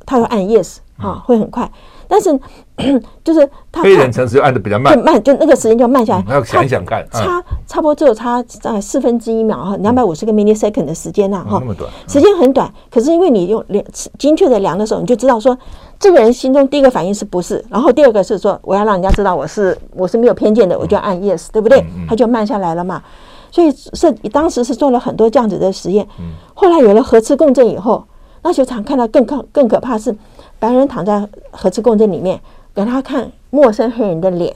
[0.07, 1.71] 他会按 yes 哈，会很快，
[2.07, 2.39] 但是
[3.25, 6.35] 就是他黑人城市按的比较慢，慢就那个时间就慢下来。
[6.35, 12.73] 要想一想看，差差不多只有差在四分之一秒哈，两百五十个 millisecond 的时间呐哈，那么短，时间很短。
[12.91, 13.85] 可是因为你用量
[14.19, 15.57] 精确的量的时候，你就知道说
[15.99, 21.85] 这个人心中第一个反应是不是，然后第二个是说我要让人家知道我是我是没有偏见的，我就按 yes，对不对？
[22.09, 23.03] 他就慢下来了嘛。
[23.51, 26.07] 所以是当时是做了很多这样子的实验，
[26.55, 28.05] 后来有了核磁共振以后。
[28.43, 30.17] 那球场看到更可更可怕是，
[30.61, 32.39] 白人躺在核磁共振里面，
[32.73, 34.55] 给他看陌生黑人的脸，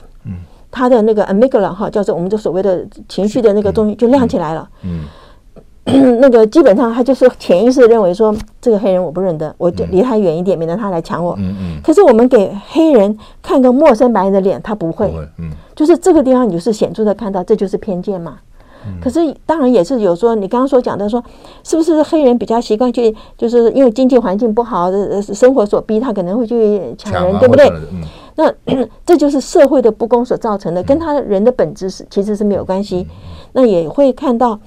[0.71, 4.69] 他的那个 amygdala 哈，叫做我们这所谓的情绪的那个东西就亮起来了，
[6.19, 11.37] 那个基本上他就是潜意识认为说这个黑人我不认得，我就离他远一点，免得他来抢我。
[11.83, 15.13] 可是我们给黑人看个陌生白人的脸，他不会，
[15.75, 18.37] 就是这个地方你就是显著的看到，这就是偏见嘛。
[19.01, 21.23] 可是当然也是有说，你刚刚所讲的说，
[21.63, 27.71] 是不是黑人比较习惯去，就是因为经济环境不好，生活所逼，他可能会去抢人，对不对？
[28.35, 28.53] 那
[29.05, 33.07] 这就是社会的不公所造成的，跟他人的本质是其实是没有关系。
[33.53, 34.59] 那也会看到，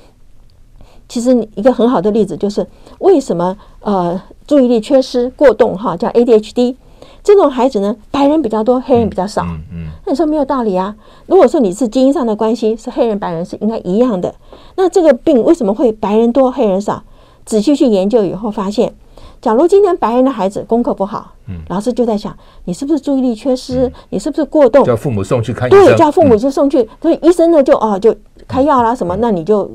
[1.09, 2.67] 其实一个很好的例子就是
[3.01, 6.77] 为什么呃注意力缺失过动哈叫 ADHD。
[7.23, 9.43] 这种孩子呢，白人比较多，黑人比较少。
[9.43, 10.95] 嗯，嗯，那你说没有道理啊？
[11.27, 14.35] 如果说你是基因上的关系，是黑人白人是应该一样的，
[14.77, 17.03] 那这个病为什么会白人多黑人少？
[17.45, 18.93] 仔细去研究以后发现，
[19.41, 23.87] 假如今天白人的孩子功课不好，嗯，老师就在想，你是不是注意力缺失？
[23.87, 24.85] 嗯，你是不是过动？
[24.85, 25.85] 叫父母送去看医生。
[25.85, 28.15] 对，叫父母就送去，所以医生呢就哦就。
[28.49, 29.15] 开药啦什么？
[29.21, 29.71] 那你就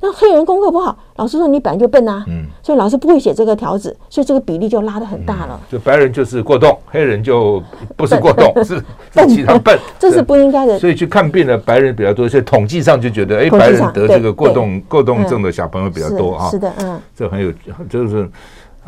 [0.00, 5.60] 那黑人功课不好，老师说你本来就笨啊，嗯，所以老师不会写这个条子，所以这个比例就拉得很大了。
[5.70, 7.62] 就白人就是过动，黑人就
[7.96, 8.82] 不是过动，是
[9.12, 10.78] 是其他笨，这是不应该的。
[10.78, 16.48] 所以去看病的白人比较多，所以统计上就觉得，哎，白人得这个过动过动症的小朋友比较多啊。
[16.48, 17.52] 是的，嗯，这很有，
[17.90, 18.26] 就是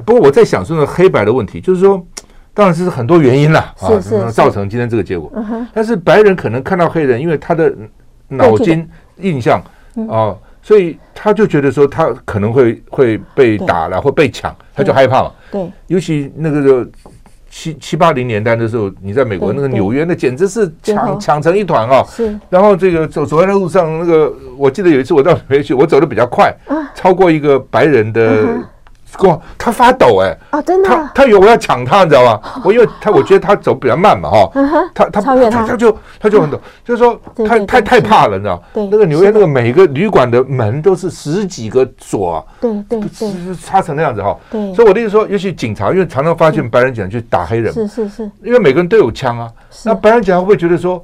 [0.07, 2.03] 不过我在想说呢，黑白的问题，就是说，
[2.55, 5.31] 当然是很多原因啦，啊，造成今天这个结果。
[5.75, 7.71] 但是白人可能看到黑人，因为他的
[8.29, 8.89] 脑筋。
[9.19, 9.63] 印象
[10.09, 15.33] 啊，所以他就觉得说他可能会会被打了，或被抢，他就害怕嘛。
[15.51, 16.85] 对，尤其那个时候
[17.51, 22.05] 七七八零年代的时候，你在美国那个纽约，那简直是抢抢成一团啊。
[22.09, 22.39] 是。
[22.51, 26.55] 然后这个走走在路上，那个我记得有一次我到纽约去，我走的比较快，
[26.95, 28.47] 超过一个白人的。
[29.21, 30.37] 哇，他发抖哎！
[30.51, 32.41] 啊，真的，他他以为我要抢他，你知道吗？
[32.65, 34.51] 我因为他我觉得他走比较慢嘛，哈，
[34.95, 38.63] 他他他他就他就很抖，就是说太太太怕了，你知道？
[38.75, 44.37] 对，那个纽约那个每个旅馆的门都是十几个锁，对对对，插成那样子哈。
[44.51, 49.51] 对，所以我的意思说，尤其警察，因为常常发现白人警察去打黑人，是是是，因为每个人都有枪啊，
[49.85, 51.03] 那白人警察会不会觉得说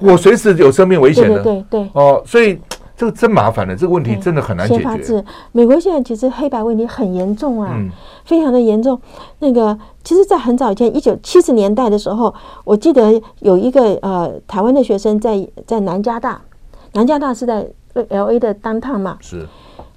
[0.00, 1.40] 我随时有生命危险的？
[1.40, 2.58] 对对哦，所以。
[2.96, 5.24] 这个真麻烦了，这个问题真的很难解决。
[5.52, 7.90] 美国现在其实黑白问题很严重啊，嗯、
[8.24, 9.00] 非常的严重。
[9.40, 12.32] 那个，其实，在很早以前，一九七十年代的时候，
[12.64, 16.40] 我记得有一个呃台湾的学生在在南加大，
[16.92, 17.68] 南加大是在
[18.10, 19.46] L A 的 downtown 嘛，是，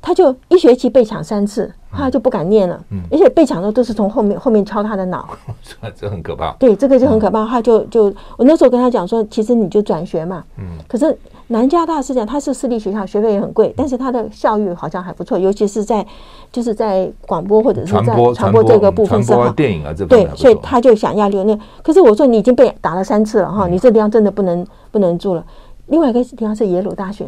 [0.08, 5.28] 他就一学期被抢三次，他就不敢念了，嗯、而且被抢的都是从后面后面敲他的脑，
[6.00, 6.54] 这很可怕。
[6.54, 7.44] 对，这个就很可怕。
[7.44, 8.06] 嗯、他就就
[8.38, 11.18] 我那时候跟他讲说，其实你就转学嘛，嗯，可是。
[11.50, 16.06] 南加大是这样，它是私立学校，学费也很贵，但是它的教育好像还不错，尤其是在
[16.52, 21.58] 就是在广播或者是在传播这个部分上，电影啊这对，所以他就想要留念。
[21.82, 25.46] 可是我说你已经被打了三次了哈，你这地方真的不能不能住了。
[25.86, 27.26] 另外一个地方是耶鲁大学，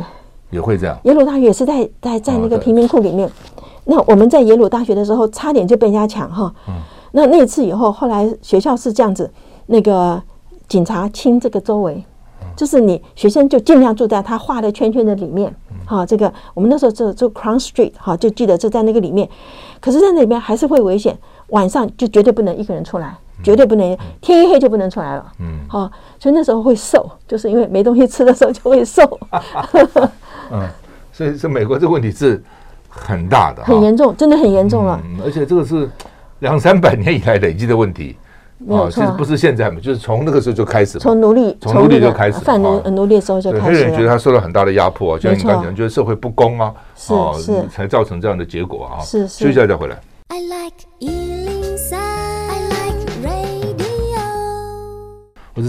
[0.50, 0.98] 也会这样。
[1.04, 3.30] 耶鲁大学也是在在在那个贫民窟里面。
[3.86, 6.54] 那我们在耶鲁大学的时候，差点就被人家抢哈。
[7.12, 9.32] 那那次以后，后来学校是这样子，
[9.66, 10.22] 那个
[10.68, 12.04] 警察清这个周围。
[12.56, 15.54] 就是你学生就尽量住在他画的圈圈的里面，
[15.86, 19.30] 好，这个我们那时候就就 Crown Street，好，就记得就在那个里面。
[19.80, 21.18] 可是，在那里面还是会危险，
[21.50, 25.32] 晚上就绝对不能一个人出来，绝对不能天一黑就不能出来了。
[25.40, 29.04] 嗯，好，所以那时候会瘦，就是因为没东西吃的时候就会瘦。
[30.52, 30.68] 嗯，
[31.12, 32.42] 所以这美国这个问题是
[32.88, 35.00] 很大的，很严重，真的很严重了。
[35.04, 35.90] 嗯而且这个是
[36.40, 38.18] 两三百年以来累积的问题。
[38.68, 43.64] 哦，其实不是现在嘛，就是从那个时候就开始，从奴隶，从奴隶就开始，贩奴奴隶的时候就开始。
[43.64, 46.74] 黑人觉得他受到很大的压迫，就像你刚讲，觉得社会不公啊，
[47.08, 47.40] 哦，
[47.72, 49.00] 才造成这样的结果啊。
[49.02, 49.98] 是是，休息一下再回来。
[50.28, 50.79] I like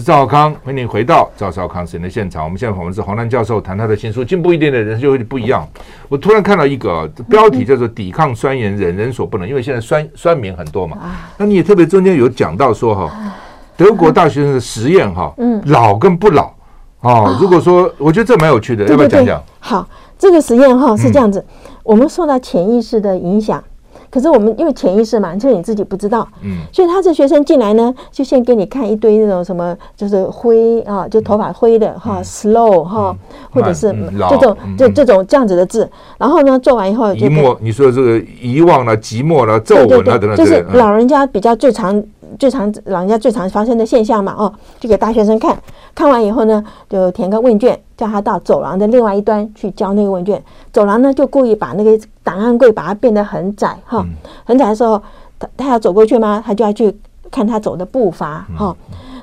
[0.00, 2.44] 赵少康，欢迎你回到赵少康实验的现场。
[2.44, 5.66] 我们现在访问是黄南教授，谈他的新书《进步一点的，人生就会不一样》。
[6.08, 10.98] 我突然看到一个标题叫做“抵抗酸盐，人人所不能”，因为现在酸酸民很多嘛。
[11.36, 13.34] 那你也特别中间有讲到说哈，
[13.76, 16.52] 德国大学生的实验哈，嗯，老跟不老
[17.00, 17.36] 啊。
[17.40, 19.42] 如果说，我觉得这蛮有趣的，要不要讲讲？
[19.58, 21.44] 好，这个实验哈是这样子，
[21.82, 23.62] 我们受到潜意识的影响。
[24.10, 33.16] 可是我们因为潜意识嘛，就是你自己不知道，嗯，所以他这学生进来呢，就先给你看一堆那种什么，就是灰啊，就头发灰的哈，slow 哈，
[33.52, 33.94] 或者是
[34.28, 42.02] 这种这这种这样子的字，然后呢做完以后，遗忘，你说这个遗忘了、寂寞了、皱纹了等等，就是老人家比较最常。
[42.38, 45.60] 最常老人家最常发生的现象嘛，哦，就给大学生看，
[45.94, 50.42] 看完以后呢，就填个问卷，叫他到走廊的另外一端去交那个问卷。
[50.72, 54.06] 走廊呢，就故意把那个档案柜把它变得很窄，哈、哦，
[54.44, 55.00] 很窄的时候，
[55.38, 56.42] 他他要走过去吗？
[56.44, 56.96] 他就要去
[57.30, 58.76] 看他走的步伐，哈、哦。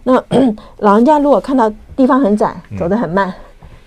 [0.04, 0.24] 那
[0.80, 3.34] 老人家如果看到地方很窄，走得很慢，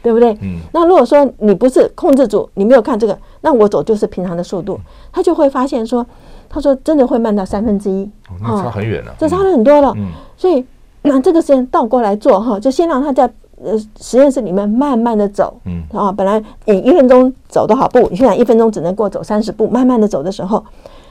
[0.02, 0.36] 对不对？
[0.72, 4.78] 那如果说你不是控制住，你没有看这个，那我走就是平常的速度，
[5.12, 6.06] 他就会发现说。
[6.52, 9.94] 他说：“真的会慢到三分之一，哦，那差很远了，这差了很多了。
[9.96, 10.66] 嗯，所以
[11.02, 13.30] 那这个实验倒过来做哈，就先让他在
[13.62, 15.84] 呃实验室里面慢慢的走，嗯。
[15.92, 20.64] 啊，本来你一分钟走多少步，你现在一分钟只能过走三十步，慢慢的走的时候，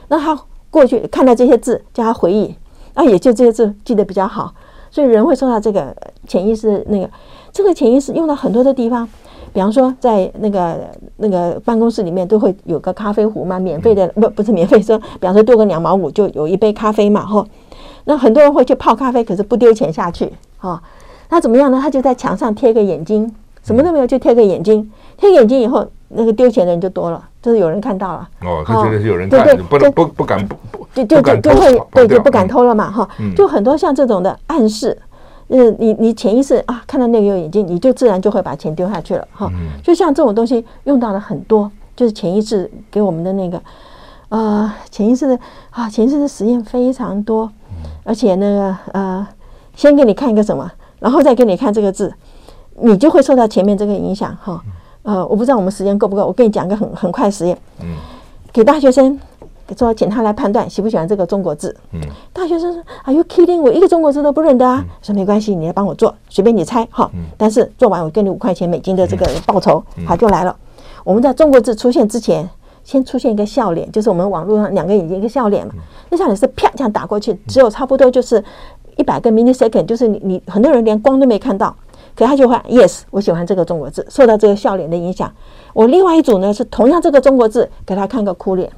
[0.08, 0.38] 那他
[0.70, 2.54] 过去看到这些字，叫他回忆，
[2.92, 4.52] 啊，也就这些字记得比较好，
[4.90, 5.96] 所以人会受到这个
[6.28, 7.08] 潜意识那个，
[7.50, 9.08] 这个潜意识用到很多的地方。”
[9.52, 10.78] 比方说，在那个
[11.16, 17.44] 那个办公室里面都会有个咖啡壶嘛，免费的不不是免费说，比方说多个两毛五就有一杯咖啡嘛，哈。
[18.04, 20.80] 那很多人会去泡咖啡，可是不丢钱下去，哈。
[21.28, 21.78] 那怎么样呢？
[21.80, 23.32] 他就在墙上贴个眼睛，
[23.62, 28.28] 什么都没有就贴个眼睛，贴眼睛以后，那个丢钱的人就多了，就是有人看到了。
[28.42, 30.56] 哦，他觉得是有人看，对对，不能不不敢不
[30.94, 33.08] 就就就就会对就不敢偷了嘛，哈。
[33.36, 34.96] 就很多像这种的暗示。
[35.52, 39.50] 嗯，你你潜意识啊，看到那个有眼睛，你就自然就会把钱丢下去了哈。
[39.82, 43.60] 就像这种东西用到了很多，就是潜意识给我们的那个，
[44.28, 45.36] 呃，潜意识的
[45.70, 47.50] 啊，潜意识的实验非常多，
[48.04, 49.26] 而且那个呃，
[49.74, 52.14] 先给你看一个什么，然后再给你看这个字，
[52.80, 54.62] 你就会受到前面这个影响哈。
[55.02, 57.58] 呃，我不知道我们时间够不够，我跟你讲个很很快实验，
[58.52, 59.18] 给大学生。
[59.76, 61.74] 说请他来判断喜不喜欢这个中国字。
[61.92, 62.00] 嗯，
[62.32, 63.60] 大学生说：“Are you kidding？
[63.60, 67.10] 我一个中国字都不认得啊。”说没关系，你来帮我做，随便你猜哈。
[67.36, 69.82] 但是做完我给你五块钱美金的这个报酬。
[70.06, 70.56] 好，就来了。
[71.04, 72.48] 我们在中国字出现之前，
[72.84, 75.72] 先出现一个笑脸，就是我们网络上两个眼睛一个笑脸嘛。
[76.10, 78.42] 那笑脸是啪这样打过去，只有差不多就是
[78.96, 81.74] 一百个 millisecond，就是你你很多人连光都没看到，
[82.14, 85.32] 可他就会 yes，我喜欢这个中国字，受到这个笑脸的影响。
[85.72, 88.70] 我另外一组呢是同样这个中国字，给他看个哭脸。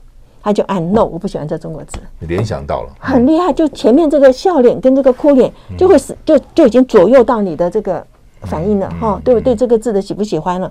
[0.43, 1.99] 他就按 no，我不喜欢这中国字。
[2.19, 3.53] 你联想到了，很厉害。
[3.53, 8.05] 就前面这个笑脸跟这个哭脸，就会使就就已经左右到你的这个
[8.43, 9.55] 反应了哈，对不对？
[9.55, 10.71] 这个字的喜不喜欢了？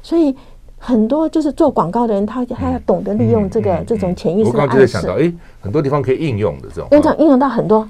[0.00, 0.34] 所以
[0.78, 4.68] 很多就是做广告的人，他他要懂得利用这个这种潜意识的暗示。
[4.68, 7.88] 我刚刚就在想到，哎，很多地方可以应用的这种，应用应用到很多。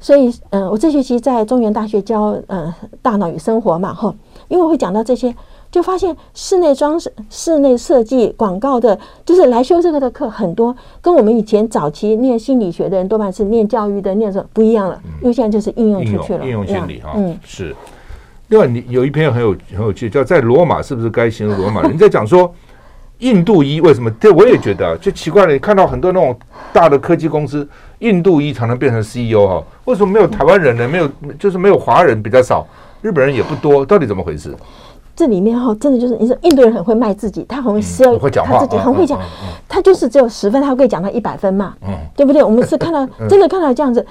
[0.00, 4.12] 所以嗯，我这学期在中原大学教嗯大脑与生活嘛哈，
[4.48, 5.32] 因为我会讲到这些。
[5.72, 17.74] 就发现室内装饰、室内设计、广告的，就是来修这个的课很多，跟我们以前早期念心理学的人多半是念教育的，念什么不一样了，因为现在就是应用出去了，应用心理哈，嗯，是。
[18.48, 21.94] 另外，你有一篇很有很有趣，叫在罗马是不是该形容罗马人？
[21.94, 22.54] 你在讲说
[23.20, 24.10] 印度医为什么？
[24.20, 25.54] 这，我也觉得就奇怪了。
[25.54, 26.38] 你看到很多那种
[26.70, 27.66] 大的科技公司，
[28.00, 30.86] 印度医常常变成 CEO 哈，为什么没有台湾人呢？
[30.86, 31.08] 没有，
[31.38, 32.66] 就是没有华人比较少，
[33.00, 34.54] 日本人也不多，到底怎么回事？
[35.22, 39.20] 这里面哈，真的就是你说印度人很会卖自己，他很会 sell，他自己很会讲，
[39.68, 41.74] 他就是只有十分，他可以讲到一百分嘛，
[42.16, 42.42] 对不对？
[42.42, 44.04] 我们是看到 真的看到这样子，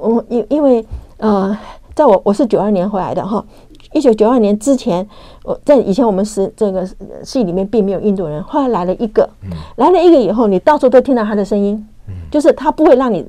[0.00, 0.82] 我因因为
[1.18, 1.54] 呃，
[1.94, 3.44] 在我我是九二年回来的哈，
[3.92, 5.06] 一九九二年之前，
[5.42, 6.88] 我在以前我们是这个
[7.22, 9.28] 系里面并没有印度人，后来来了一个，
[9.76, 11.86] 来了一个以后，你到处都听到他的声音，
[12.30, 13.22] 就是他不会让你。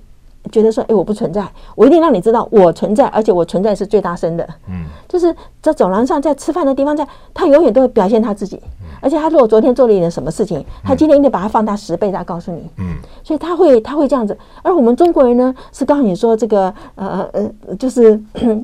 [0.52, 4.48] 觉得说，哎，我不存在，我一定让你知道我存在，而且我存在是最大声的。
[4.70, 8.62] 嗯，就是在走廊上，在吃饭的地方，在他永远都会表现他自己。
[9.02, 12.70] 而且他如果昨天做了一点什么事情，他今天一定把它放大十倍，再告诉你。
[12.78, 14.36] 嗯，所以他会他会这样子。
[14.64, 18.20] 而我们中国人呢，是告诉你说这个呃呃，就是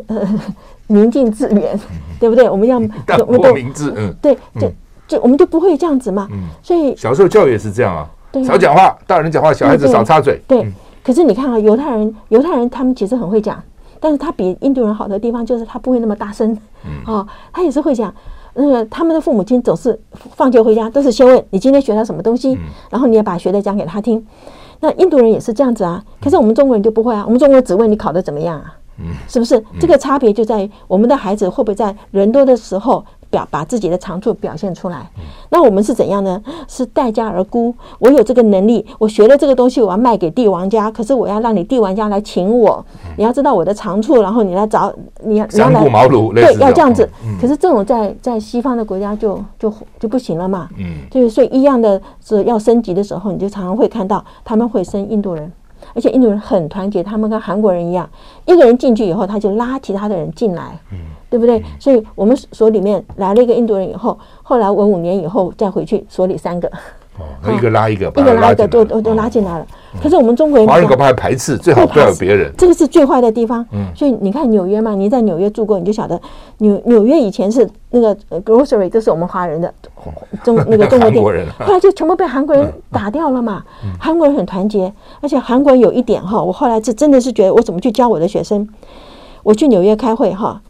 [0.08, 0.40] 呃
[0.88, 1.80] 宁静致远，
[2.20, 2.50] 对不对？
[2.50, 3.94] 我们要淡泊明志。
[3.96, 4.72] 嗯，对，就
[5.08, 6.28] 就我们就不会这样子嘛。
[6.32, 8.10] 嗯，所以小时候教育也是这样啊，
[8.44, 10.42] 少讲话，大人讲话，小孩子少插嘴。
[10.48, 10.72] 对。
[11.04, 13.62] 可是你看啊，犹太人，犹太人他们其实很会讲，
[14.00, 16.58] 但是他比印度人好的地方就是他不会那么大声，
[17.06, 18.14] 哦，他也是会讲。
[18.54, 19.98] 那个他们的父母亲总是
[20.36, 22.58] 放学回家都是先问你今天学到什么东西，
[22.90, 24.24] 然后你也把学的讲给他听。
[24.82, 28.76] 那印度人也是这样子啊，可是我们中国人就不会啊，我们中国人只问你考的怎么样啊，
[29.28, 29.64] 是不是？
[29.80, 33.04] 这个差别就在于我们的孩子会不会在人多的时候。
[33.32, 35.10] 表把自己的长处表现出来，
[35.50, 36.40] 那我们是怎样呢？
[36.68, 37.74] 是待价而沽。
[37.98, 40.92] 我有这个能力，我学了这个东西，我要卖给帝王家。
[40.92, 42.86] 可是我要让你帝王家来请我，
[43.18, 47.10] 你要知道我的长处，然后你来找你要你要来茅庐，对，要这样子。
[47.40, 50.70] 可是这种在在西方的国家就就就不行了嘛。
[50.78, 55.52] 嗯，就是所以一样的是要升级的时候，你就常常会看到他们会升印度人，
[55.94, 58.10] 而且印度人很团结，他们跟韩国人一样，
[58.46, 60.78] 一个人进去以后，他就拉其他的人进来。
[60.92, 60.98] 嗯。
[61.32, 61.64] 对不对？
[61.80, 66.70] 所以我们所里面来了一个印度人以后，后来我五年以后再回去，所里三个，
[67.22, 69.66] 哦，一个拉一个，一个拉一个，都都都拉进来了。
[70.02, 72.52] 可是我们中国人华人恐怕还排斥，最好不要有别人。
[72.58, 73.66] 这个是最坏的地方。
[73.96, 76.20] 所以你看纽约嘛，你在纽约住过，你就晓得
[76.60, 79.74] 纽纽约以前是那个 grocery，都是我们华人的
[80.44, 83.64] 中那个中国店， 后来就全部被韩国人打掉了嘛。
[84.00, 84.92] 韩国人很团结，
[85.22, 88.68] 而且韩国人有一点哈，我后来是真的是觉得，我怎么去教我的学生？
[89.44, 90.62] 我去纽约开会哈。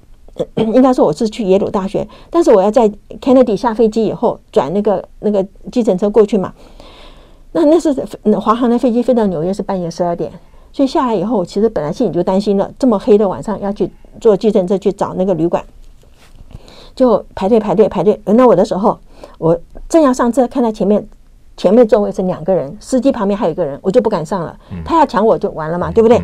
[0.55, 2.89] 应该说我是去耶鲁大学，但是我要在
[3.21, 6.53] Kennedy 下飞机以后转那个那个计程车过去嘛。
[7.53, 7.93] 那那是
[8.39, 10.31] 华航的飞机飞到纽约是半夜十二点，
[10.71, 15.61] 所以下来以后，其实本来心里就担心了，这么黑的晚上要去坐计程车去找那个旅馆，
[16.95, 18.17] 就排队排队排队。
[18.23, 18.97] 轮到我的时候，
[19.37, 21.05] 我正要上车，看到前面
[21.57, 24.57] 前面座位是两个人，司机旁边还有一个人，我就不敢上了。
[24.85, 26.21] 他要抢我就完了嘛，对不对？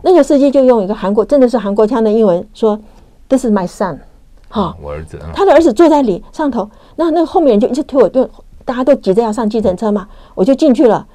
[0.00, 2.80] 那个司机就用一个韩国真的是韩国腔的英文说。
[3.28, 3.98] This is my son，
[4.48, 8.28] 好，我儿子，他的儿子坐在里上头，那那后面人就一直推我，就
[8.64, 11.06] 大家都急着要上计程车嘛，我就进去了。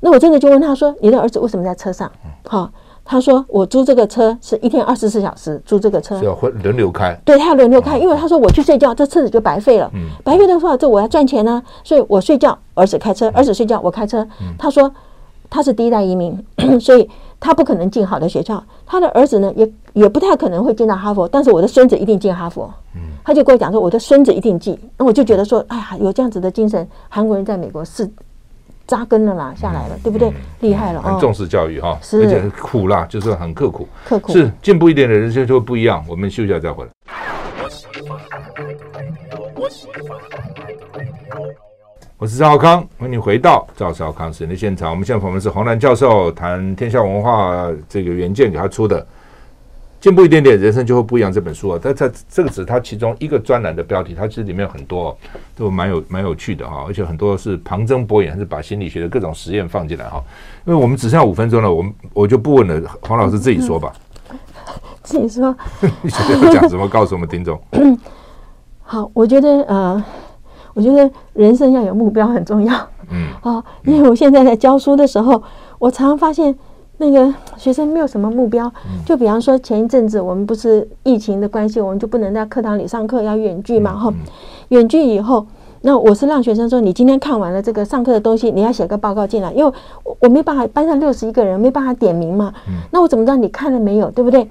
[0.00, 2.10] 那我真的就问他说：“你的儿子为什么在车上？”
[2.48, 2.70] 好，
[3.04, 9.90] 他说：“我租这个车是一天二十四小时租这个车，要轮流开。”对，他要轮流开，因为他说我去睡觉，这车子就白费了。
[10.24, 14.26] 白费的话，这我要赚钱呢，所以我睡觉，儿子开车，儿子睡觉，我开车。
[14.56, 14.90] 他说
[15.50, 16.42] 他是第一代移民，
[16.80, 17.10] 所以。
[17.42, 22.70] 他不可能进好的学校，他的儿子呢，也也不太可能会进到哈佛，但是我的孙子一定进哈佛。
[22.94, 24.78] 嗯，他就跟我讲说，我的孙子一定进。
[24.98, 28.06] 那我就觉得说，哎呀，有这样子的精神，韩国人在美国是
[28.86, 30.30] 扎根了啦，下来了，对不对？
[30.60, 36.04] 厉害了，很重视教育哈，是，而且苦啦，就是很刻苦，刻苦是进步一点的人生就会不一样。
[36.06, 36.90] 我们休息一下再回来。
[42.20, 44.90] 我是赵少康，欢迎你回到赵少康时间的现场。
[44.90, 49.00] 我们现在访问是黄澜教授，谈天下文化这个原件给他出的
[50.02, 51.80] 《进步一点点，人生就会不一样》这本书啊。
[51.82, 55.16] 但这这个只是他其中一个专栏的标题，它其实里面有很多
[55.56, 60.22] 都蛮有蛮有趣的哈，而且很多是旁征博引，还是把心理学的各种实验放进来哈。
[60.66, 63.90] 因为我们只剩下五分钟了，我们我就不问了，黄老师自己说吧。
[65.02, 65.56] 自己说，
[66.02, 66.86] 你现在要讲什么？
[66.86, 67.58] 告诉我们听众。
[68.84, 70.04] 好，我觉得呃。
[70.80, 72.74] 我觉得人生要有目标很重要。
[73.10, 75.42] 嗯，啊，因为我现在在教书的时候，
[75.78, 76.56] 我常常发现
[76.96, 78.72] 那个学生没有什么目标。
[79.04, 84.10] 就比方说前一阵子我们不是疫情的关系，我们就不能在课堂里上课，要远距嘛，哈，
[84.68, 85.46] 远距以后。
[85.82, 89.72] 那我是让学生说，你今天看完了这个上课的东西，你要写个报告进来，因为
[90.04, 92.52] 我我没办法，班上六十一个人没办法点名嘛。
[92.90, 94.46] 那我怎么知道你看了没有，对不对？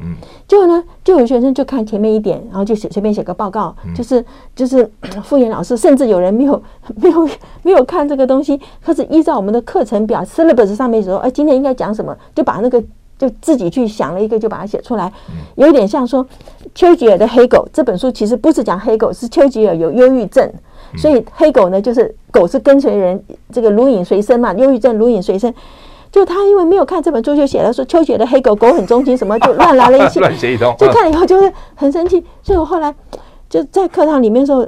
[0.48, 4.26] 结果呢，就有学生就看前面一点，然后就写随便写个报告，就是
[4.56, 4.90] 就是
[5.24, 6.62] 敷衍老师，甚至有人没有
[6.98, 7.30] 没有
[7.62, 12.84] 没有看这个东西，可是依照我们的课程表 syllabus 上面说，哎，今天应该讲什么，就把那个
[13.20, 15.14] 就自己去想了一个，就把它写出来，
[15.56, 16.26] 有点像说
[16.74, 20.52] 丘吉尔的《黑狗》这本书，其实不是讲黑狗，是丘吉尔有忧郁症。
[20.98, 25.54] 所以黑狗呢，就是狗是跟随人，这个如影随身嘛，忧郁症如影随身。
[26.12, 30.76] 就他因为没有看这本书，就写了说秋雪的黑狗，狗很忠心，什么就乱来了一些， 乱写一通。
[30.76, 32.92] 就看了以后就是很生气，所以我后来
[33.48, 34.68] 就在课堂里面的时候，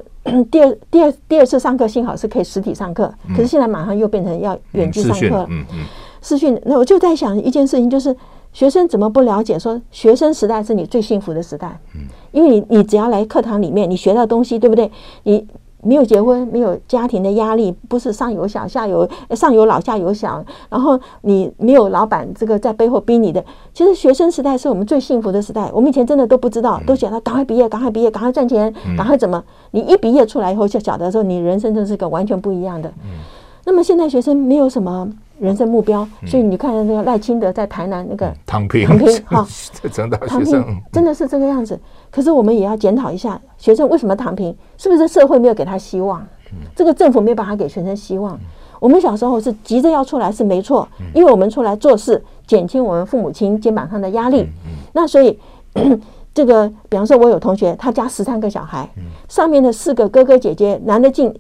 [0.52, 5.48] 第二第二第二次上课幸好是可以实体上课，可是现在马上又变成要远距上课。
[5.50, 5.80] 嗯嗯。
[6.22, 8.16] 视讯，那我就在想一件事情，就是
[8.54, 11.80] 学生怎么不了解说学生时代是你最幸福的时代？
[11.96, 12.02] 嗯，
[12.32, 14.92] 因为你你只要来课堂里面，你学到东西，对不对？
[15.24, 15.44] 你。
[15.84, 23.44] 没有结婚，没有家庭的压力，不是上有小下有上有老下有小，然后你没有老板这个在背后逼你的。
[23.74, 25.70] 其实学生时代是我们最幸福的时代。
[25.74, 29.44] 我们以前真的都不知道，都想到赶快毕业，赶快毕业，赶快赚钱，赶快怎么？
[29.72, 32.92] 你一毕业出来以后，就晓得说你人生真是个完全不一样的。
[33.66, 35.10] 那么现在学生没有什么。
[35.42, 39.48] 人生目标，所以你看那个赖清德在台南那个躺平，躺平 哈，
[39.92, 41.78] 真的躺平真的是这个样子。
[42.12, 44.56] 可是我们也要检讨一下，学生为什么躺平？
[44.78, 46.24] 是不是社会没有给他希望？
[46.76, 48.39] 这个政府没有办法给学生希望。
[48.80, 54.48] 我们小时候是急着要出来是没错，因为我们出来做事，减轻我们父母亲肩膀上的压力。
[54.94, 55.39] 那所以
[56.34, 58.90] 这个，比方说，我有同学，他家十三个小孩，
[59.28, 61.34] 上面的四个哥哥姐姐，男的进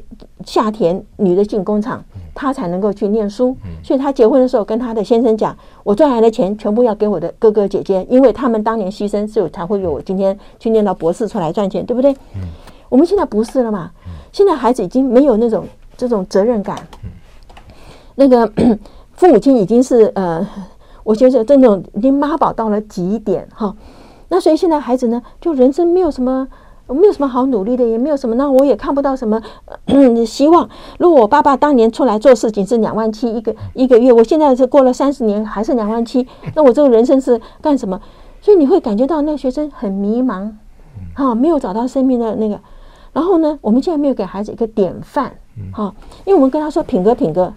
[0.45, 2.03] 下田，女的进工厂，
[2.35, 3.55] 他才能够去念书。
[3.81, 12.13] 所以他结婚的时候跟他的先生讲：“我赚来的钱全部要给我的哥哥姐姐，因为他们当年牺牲，所以才会有我今天去念到博士出来赚钱，对不对？”
[12.89, 13.91] 我们现在不是了嘛？
[14.33, 15.65] 现在孩子已经没有那种
[15.95, 16.85] 这种责任感，
[18.15, 18.45] 那个
[19.15, 20.45] 父母亲已经是呃。
[21.03, 23.75] 我觉得这种已经妈宝到了极点哈，
[24.31, 26.47] 那所以现在孩子呢，就人生没有什么，
[26.87, 29.41] 没有什么好努力的，也没有什么，那我也看不到什么
[30.25, 30.69] 希望。
[30.99, 36.25] 如果我爸爸当年出来做事情是两万七一个一个月，我现在是过了三十年还是两万七，
[36.55, 37.99] 那我这个人生是干什么？
[38.39, 40.49] 所以你会感觉到那学生很迷茫，
[41.13, 42.57] 哈，没有找到生命的那个。
[43.11, 45.33] 然后呢，我们现在没有给孩子一个典范，
[45.73, 47.53] 哈，因为我们跟他说品格，品格。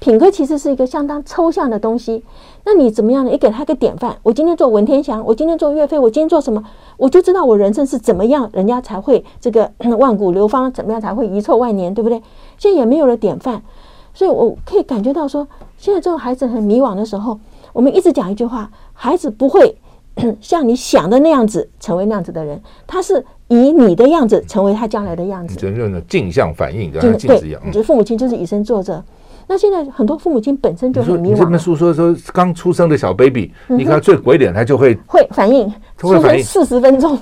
[0.00, 2.22] 品格其实是一个相当抽象的东西，
[2.64, 3.30] 那你怎么样呢？
[3.30, 4.16] 你给他一个典范。
[4.22, 6.62] 我今天做文天祥，我今天做岳飞，我今天做什么？
[6.96, 12.22] 我就知道我人生是怎么样，人家才会这个万古流芳，怎么样才会遗臭万年，对不对？
[12.58, 13.62] 现在也没有了典范，
[14.12, 17.38] 所以我可以感觉到说，现在这种孩子很迷惘的时候，
[17.72, 19.76] 我们一直讲一句话：孩子不会
[20.40, 25.56] 像你想的那样子成为那样子的人，他是以你的样子成为他将来的样子。
[25.56, 27.60] 真正的镜像反应，跟镜子一样。
[27.64, 29.02] 你觉得父母亲就是以身作则。
[29.46, 31.32] 那现在很多父母亲本身就很迷惘。
[31.32, 37.18] 你这本书说说刚出生的小 baby，你看最鬼脸，他就会会反应，出生四十分钟，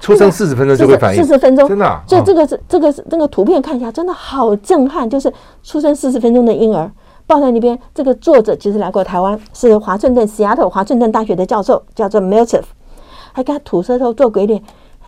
[0.00, 2.00] 出生四十分钟就会反应，四十分钟真的。
[2.06, 5.08] 就这个是这个是这个图片看一下，真的好震撼。
[5.08, 5.32] 就是
[5.62, 6.90] 出生四十分钟的婴儿
[7.26, 12.62] 抱在那边，这个作者其实来过台湾，是华盛顿西雅图华盛顿大学的教授，叫做 Milton，
[13.32, 14.62] 还给他吐舌头做鬼脸。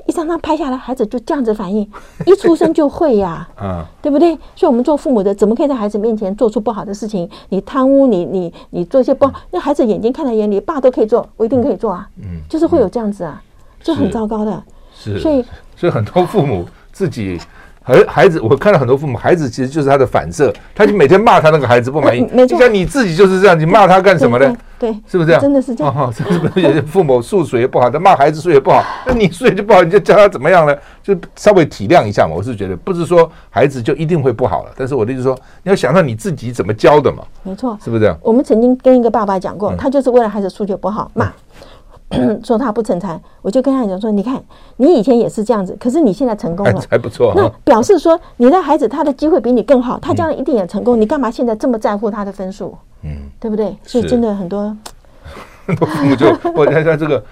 [0.06, 1.88] 一张张拍下来，孩子就这样子反应，
[2.26, 4.34] 一出生就会呀，啊，对不对？
[4.56, 7.28] 所以，我们做父母的怎么可以在孩子面前做出不好的事情？
[7.48, 13.42] 你贪污，你你你做一些不好，那孩子眼睛看在眼里，爸都可以做，我一定可以做啊，嗯，就是会有这样子啊，
[13.82, 14.62] 就很糟糕的，
[14.94, 15.44] 是，所以
[15.76, 17.38] 所以很多父母自己。
[17.82, 22.20] 孩孩子，我看到很多父母，孩子其实就是他的反射，他就每天骂他那个孩子不满意。
[22.32, 24.54] 没错，就像你自己就是这样，你骂他干什么呢？
[24.78, 25.40] 对，是不是这样？
[25.40, 25.94] 真的是这样。
[25.94, 30.76] 哦，是不是 有些父母数学也不好，他骂孩子数学不好，那你数学就不好，你就教他怎么样呢？
[31.02, 32.34] 就稍微体谅一下嘛。
[32.36, 37.24] 我是觉得，不是说孩子就一定会不好了，但是我的意思说，你要想到你自己怎么教的嘛。
[37.42, 38.16] 没错，是不是这样？
[38.22, 41.32] 我们曾经跟一个爸爸讲过，他就是为了孩子数学不好骂。
[42.42, 44.42] 说他不成才，我就跟他讲说：“你看，
[44.76, 47.32] 你以前也是这样子，可是你现在成功了， 还不错。
[47.36, 51.00] 那表示说，你的孩子他的机会比你更好，他将来一定也成功。
[51.00, 52.76] 你干嘛现在这么在乎他的分数？
[53.02, 53.76] 嗯，对不对？
[53.84, 54.76] 所以真的很多
[55.66, 57.22] 很多父母就我在在这个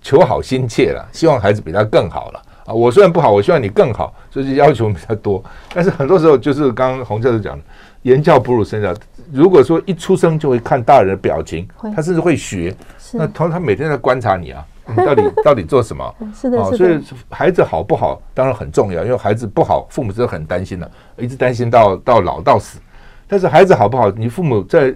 [0.00, 2.72] 求好心切了，希望孩子比他更好了啊。
[2.72, 5.42] 我虽然不好，我希望你更好，所以要求比较多。
[5.74, 7.64] 但是很多时候就是刚刚洪教授讲的，
[8.02, 8.94] 言教不如身教。
[9.32, 12.74] 如果说一出生就会看大人的表情，他甚至会学。”
[13.14, 16.14] 那他他每天在观察你啊， 你到底到底做什么？
[16.34, 17.00] 是的，哦，所以
[17.30, 22.78] 孩子好不好当然很重要，因为孩子不好，父母是很担心的，一直担心到到老到死。
[23.26, 24.94] 但是孩子好不好，你父母在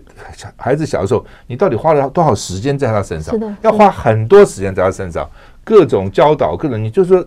[0.56, 3.34] 孩子小的时候，你到底花了多少时间在他身上？
[3.62, 5.28] 要花很多时间在他身上，
[5.64, 7.26] 各种教导，各种你就是说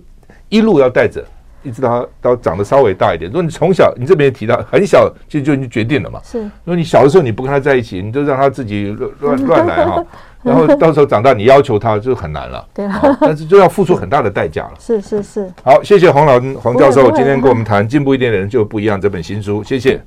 [0.49, 1.23] 一路要带着，
[1.65, 3.29] 一直到到长得稍微大一点。
[3.29, 6.21] 如果你从小，你这边也提到很小就就已经决定了嘛。
[6.23, 10.05] 是，如果你小的时候你不跟他在一起，你就让他自己乱乱乱来哈。
[10.45, 12.63] 然后到时候长大，你要求他就很难了。
[12.71, 14.73] 对啊，但是就要付出很大的代价了。
[14.79, 15.51] 是是是。
[15.63, 19.99] 好，谢谢黄老黄教授今天跟我们谈《进步一点点的人就不一样》这本新书，谢谢。